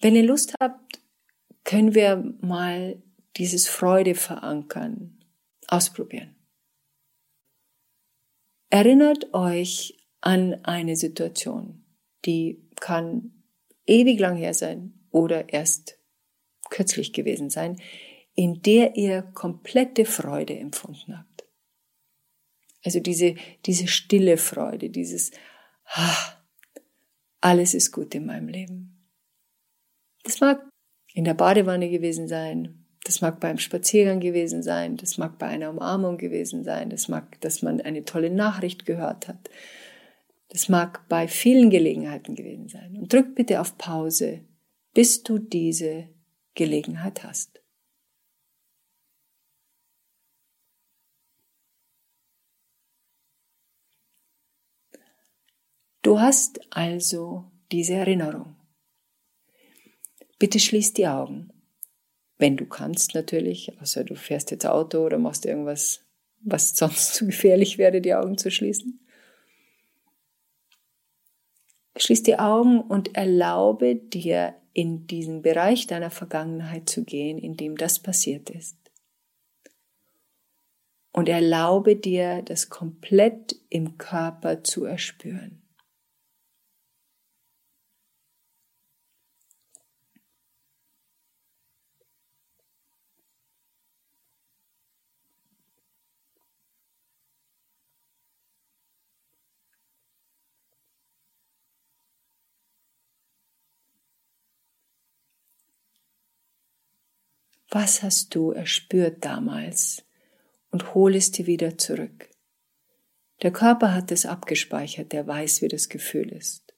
Wenn 0.01 0.15
ihr 0.15 0.25
Lust 0.25 0.55
habt, 0.61 1.01
können 1.65 1.95
wir 1.95 2.35
mal 2.41 3.03
dieses 3.37 3.67
Freude 3.69 4.15
verankern, 4.15 5.25
ausprobieren. 5.67 6.37
Erinnert 8.69 9.33
euch 9.33 9.97
an 10.21 10.65
eine 10.65 10.97
Situation, 10.97 11.86
die 12.27 12.63
kann 12.81 13.33
ewig 13.87 14.19
lang 14.19 14.37
her 14.37 14.55
sein 14.55 14.95
oder 15.11 15.49
erst 15.53 15.99
kürzlich 16.69 17.13
gewesen 17.13 17.51
sein, 17.51 17.81
in 18.35 18.61
der 18.63 18.97
ihr 18.97 19.23
komplette 19.23 20.05
Freude 20.05 20.59
empfunden 20.59 21.17
habt. 21.19 21.47
Also 22.85 23.01
diese, 23.01 23.35
diese 23.65 23.89
stille 23.89 24.37
Freude, 24.37 24.91
dieses, 24.91 25.31
ah, 25.87 26.37
alles 27.41 27.75
ist 27.75 27.93
gut 27.93 28.15
in 28.15 28.27
meinem 28.27 28.49
Leben. 28.49 29.09
Das 30.23 30.41
mag 30.41 30.69
in 31.15 31.25
der 31.25 31.35
Badewanne 31.35 31.89
gewesen 31.89 32.29
sein, 32.29 32.85
das 33.05 33.21
mag 33.21 33.41
beim 33.41 33.59
Spaziergang 33.59 34.21
gewesen 34.21 34.63
sein, 34.63 34.97
das 34.97 35.17
mag 35.17 35.39
bei 35.39 35.47
einer 35.47 35.71
Umarmung 35.71 36.19
gewesen 36.19 36.65
sein, 36.65 36.91
das 36.91 37.09
mag, 37.09 37.41
dass 37.41 37.63
man 37.63 37.81
eine 37.81 38.05
tolle 38.05 38.31
Nachricht 38.31 38.85
gehört 38.85 39.29
hat. 39.29 39.49
Das 40.49 40.69
mag 40.69 41.09
bei 41.09 41.29
vielen 41.29 41.71
Gelegenheiten 41.71 42.35
gewesen 42.35 42.69
sein. 42.69 42.97
Und 42.97 43.13
drück 43.13 43.35
bitte 43.35 43.61
auf 43.61 43.77
Pause, 43.79 44.45
bis 44.95 45.23
du 45.23 45.39
diese 45.39 46.09
Gelegenheit 46.55 47.25
hast. 47.25 47.61
Du 56.03 56.21
hast 56.21 56.61
also 56.71 57.51
diese 57.73 57.95
Erinnerung 57.95 58.57
Bitte 60.39 60.61
schließ 60.61 60.93
die 60.93 61.07
Augen. 61.07 61.51
Wenn 62.37 62.59
du 62.59 62.67
kannst 62.67 63.15
natürlich, 63.15 63.73
außer 63.81 64.05
du 64.05 64.15
fährst 64.15 64.51
jetzt 64.51 64.67
Auto 64.67 64.99
oder 64.99 65.17
machst 65.19 65.47
irgendwas, 65.47 66.05
was 66.41 66.77
sonst 66.77 67.15
zu 67.15 67.27
gefährlich 67.27 67.79
wäre, 67.79 68.01
die 68.03 68.15
Augen 68.15 68.37
zu 68.37 68.51
schließen. 68.51 69.06
Schließ 71.97 72.23
die 72.23 72.39
Augen 72.39 72.81
und 72.81 73.17
erlaube 73.17 73.97
dir 73.97 74.55
in 74.73 75.07
diesen 75.07 75.43
Bereich 75.43 75.87
deiner 75.87 76.11
Vergangenheit 76.11 76.89
zu 76.89 77.05
gehen, 77.05 77.39
in 77.39 77.57
dem 77.57 77.77
das 77.77 77.99
passiert 77.99 78.51
ist. 78.51 78.77
Und 81.13 81.31
erlaube 81.31 81.97
dir, 81.97 82.43
das 82.43 82.69
komplett 82.69 83.57
im 83.71 83.97
Körper 83.97 84.63
zu 84.63 84.85
erspüren. 84.85 85.66
Was 107.69 108.03
hast 108.03 108.35
du 108.35 108.53
erspürt 108.53 109.25
damals? 109.25 110.05
Und 110.71 110.95
hol 110.95 111.15
es 111.15 111.31
dir 111.31 111.47
wieder 111.47 111.79
zurück. 111.79 112.29
Der 113.43 113.53
Körper 113.53 113.95
hat 113.95 114.11
es 114.11 114.27
abgespeichert, 114.27 115.13
der 115.13 115.27
weiß, 115.27 115.63
wie 115.63 115.69
das 115.69 115.89
Gefühl 115.89 116.33
ist. 116.33 116.75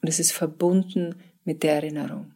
Und 0.00 0.08
es 0.08 0.18
ist 0.18 0.32
verbunden 0.32 1.22
mit 1.44 1.62
der 1.62 1.74
Erinnerung. 1.74 2.34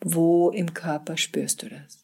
Wo 0.00 0.50
im 0.50 0.72
Körper 0.74 1.16
spürst 1.16 1.62
du 1.62 1.68
das? 1.68 2.02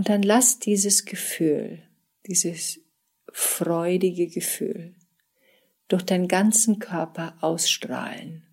Und 0.00 0.08
dann 0.08 0.22
lass 0.22 0.58
dieses 0.58 1.04
Gefühl, 1.04 1.82
dieses 2.26 2.80
freudige 3.34 4.28
Gefühl 4.28 4.94
durch 5.88 6.02
deinen 6.04 6.26
ganzen 6.26 6.78
Körper 6.78 7.36
ausstrahlen. 7.42 8.46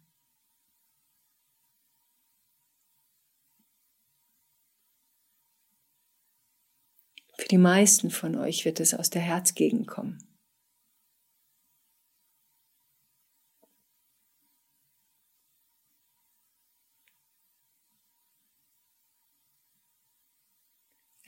Für 7.38 7.48
die 7.48 7.58
meisten 7.58 8.10
von 8.10 8.36
euch 8.36 8.66
wird 8.66 8.82
es 8.82 8.94
aus 8.94 9.10
der 9.10 9.22
Herzgegend 9.22 9.88
kommen. 9.88 10.27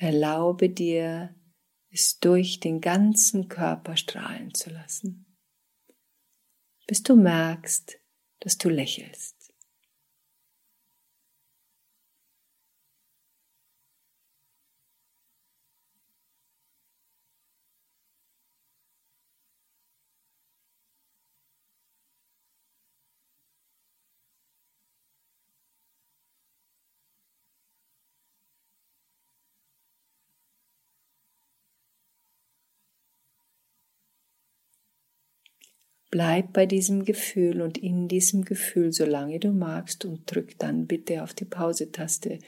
Erlaube 0.10 0.72
dir, 0.72 1.36
es 1.92 2.18
durch 2.20 2.60
den 2.60 2.82
ganzen 2.82 3.48
Körper 3.48 3.96
strahlen 3.96 4.56
zu 4.56 4.72
lassen, 4.72 5.38
bis 6.88 7.04
du 7.04 7.16
merkst, 7.16 8.00
dass 8.40 8.58
du 8.58 8.70
lächelst. 8.70 9.39
Bleib 36.12 36.54
bei 36.54 36.66
diesem 36.66 37.06
Gefühl 37.06 37.62
und 37.62 37.78
in 37.78 38.08
diesem 38.08 38.44
Gefühl, 38.44 38.92
solange 38.92 39.40
du 39.40 39.52
magst, 39.52 40.06
und 40.06 40.26
drück 40.26 40.58
dann 40.58 40.88
bitte 40.88 41.24
auf 41.24 41.34
die 41.34 41.46
Pause-Taste, 41.46 42.40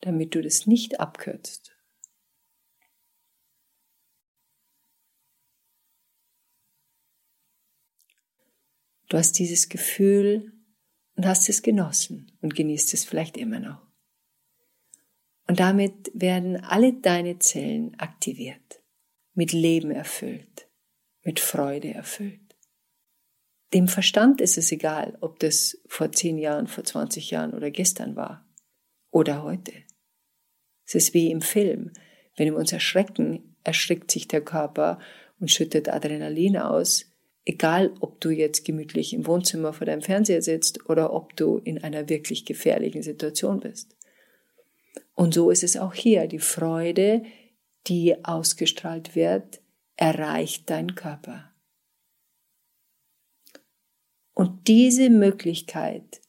damit 0.00 0.34
du 0.34 0.42
das 0.42 0.66
nicht 0.66 1.00
abkürzt. 1.00 1.74
Du 9.08 9.16
hast 9.16 9.38
dieses 9.38 9.68
Gefühl 9.68 10.52
und 11.16 11.26
hast 11.26 11.48
es 11.48 11.62
genossen 11.62 12.30
und 12.40 12.54
genießt 12.54 12.94
es 12.94 13.04
vielleicht 13.04 13.36
immer 13.36 13.58
noch. 13.58 13.90
Und 15.48 15.58
damit 15.58 16.12
werden 16.14 16.62
alle 16.62 16.92
deine 16.92 17.40
Zellen 17.40 17.98
aktiviert, 17.98 18.84
mit 19.34 19.52
Leben 19.52 19.90
erfüllt, 19.90 20.68
mit 21.24 21.40
Freude 21.40 21.92
erfüllt. 21.92 22.39
Dem 23.72 23.86
Verstand 23.86 24.40
ist 24.40 24.58
es 24.58 24.72
egal, 24.72 25.16
ob 25.20 25.38
das 25.38 25.80
vor 25.86 26.10
zehn 26.10 26.38
Jahren, 26.38 26.66
vor 26.66 26.82
20 26.82 27.30
Jahren 27.30 27.54
oder 27.54 27.70
gestern 27.70 28.16
war 28.16 28.44
oder 29.10 29.42
heute. 29.42 29.72
Es 30.86 30.94
ist 30.94 31.14
wie 31.14 31.30
im 31.30 31.40
Film. 31.40 31.92
Wenn 32.36 32.46
wir 32.46 32.56
uns 32.56 32.72
erschrecken, 32.72 33.56
erschrickt 33.62 34.10
sich 34.10 34.26
der 34.26 34.40
Körper 34.40 34.98
und 35.38 35.50
schüttet 35.50 35.88
Adrenalin 35.88 36.56
aus, 36.56 37.06
egal 37.44 37.92
ob 38.00 38.20
du 38.20 38.30
jetzt 38.30 38.64
gemütlich 38.64 39.12
im 39.12 39.26
Wohnzimmer 39.26 39.72
vor 39.72 39.86
deinem 39.86 40.02
Fernseher 40.02 40.42
sitzt 40.42 40.88
oder 40.88 41.12
ob 41.12 41.36
du 41.36 41.58
in 41.58 41.82
einer 41.82 42.08
wirklich 42.08 42.44
gefährlichen 42.44 43.02
Situation 43.02 43.60
bist. 43.60 43.96
Und 45.14 45.34
so 45.34 45.50
ist 45.50 45.62
es 45.62 45.76
auch 45.76 45.94
hier. 45.94 46.26
Die 46.26 46.38
Freude, 46.38 47.22
die 47.86 48.24
ausgestrahlt 48.24 49.14
wird, 49.14 49.60
erreicht 49.96 50.70
deinen 50.70 50.94
Körper. 50.94 51.49
Und 54.40 54.68
diese 54.68 55.10
Möglichkeit, 55.10 56.22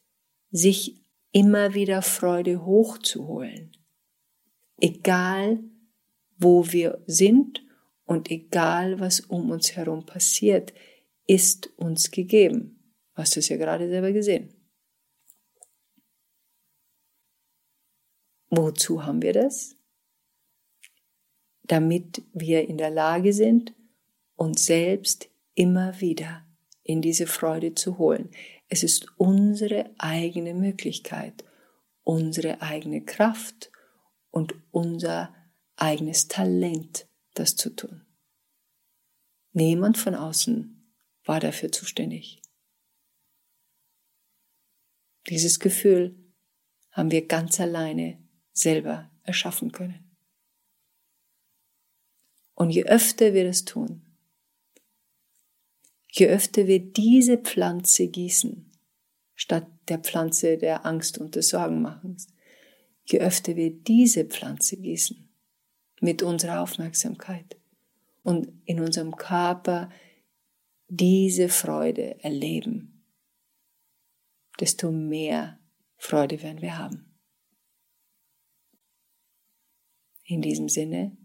sich 0.49 1.01
immer 1.31 1.75
wieder 1.75 2.01
Freude 2.01 2.65
hochzuholen, 2.65 3.71
egal 4.81 5.63
wo 6.37 6.69
wir 6.73 7.01
sind 7.07 7.65
und 8.03 8.29
egal 8.29 8.99
was 8.99 9.21
um 9.21 9.49
uns 9.49 9.77
herum 9.77 10.05
passiert, 10.05 10.73
ist 11.25 11.69
uns 11.77 12.11
gegeben. 12.11 12.83
Hast 13.13 13.37
du 13.37 13.39
es 13.39 13.47
ja 13.47 13.55
gerade 13.55 13.87
selber 13.87 14.11
gesehen. 14.11 14.53
Wozu 18.49 19.05
haben 19.05 19.21
wir 19.21 19.31
das? 19.31 19.77
Damit 21.63 22.23
wir 22.33 22.67
in 22.67 22.77
der 22.77 22.89
Lage 22.89 23.31
sind, 23.31 23.73
uns 24.35 24.65
selbst 24.65 25.29
immer 25.55 26.01
wieder 26.01 26.45
in 26.91 27.01
diese 27.01 27.27
Freude 27.27 27.73
zu 27.73 27.97
holen. 27.97 28.29
Es 28.67 28.83
ist 28.83 29.07
unsere 29.17 29.89
eigene 29.97 30.53
Möglichkeit, 30.53 31.43
unsere 32.03 32.61
eigene 32.61 33.03
Kraft 33.03 33.71
und 34.29 34.55
unser 34.71 35.33
eigenes 35.75 36.27
Talent, 36.27 37.07
das 37.33 37.55
zu 37.55 37.69
tun. 37.75 38.05
Niemand 39.53 39.97
von 39.97 40.15
außen 40.15 40.81
war 41.25 41.39
dafür 41.39 41.71
zuständig. 41.71 42.41
Dieses 45.27 45.59
Gefühl 45.59 46.15
haben 46.91 47.11
wir 47.11 47.27
ganz 47.27 47.59
alleine 47.59 48.17
selber 48.53 49.11
erschaffen 49.23 49.71
können. 49.71 50.11
Und 52.53 52.69
je 52.71 52.83
öfter 52.85 53.33
wir 53.33 53.43
das 53.45 53.65
tun, 53.65 54.10
Je 56.13 56.27
öfter 56.27 56.67
wir 56.67 56.79
diese 56.79 57.37
Pflanze 57.37 58.09
gießen, 58.09 58.69
statt 59.33 59.67
der 59.87 59.99
Pflanze 59.99 60.57
der 60.57 60.85
Angst 60.85 61.17
und 61.17 61.35
des 61.35 61.49
Sorgenmachens, 61.49 62.27
je 63.05 63.19
öfter 63.19 63.55
wir 63.55 63.71
diese 63.71 64.25
Pflanze 64.25 64.75
gießen, 64.75 65.29
mit 66.01 66.21
unserer 66.21 66.61
Aufmerksamkeit 66.61 67.57
und 68.23 68.51
in 68.65 68.81
unserem 68.81 69.15
Körper 69.15 69.89
diese 70.89 71.47
Freude 71.47 72.21
erleben, 72.21 73.05
desto 74.59 74.91
mehr 74.91 75.59
Freude 75.95 76.43
werden 76.43 76.61
wir 76.61 76.77
haben. 76.77 77.05
In 80.25 80.41
diesem 80.41 80.67
Sinne, 80.67 81.17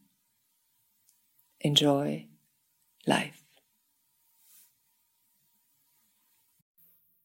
enjoy 1.58 2.28
life. 3.04 3.45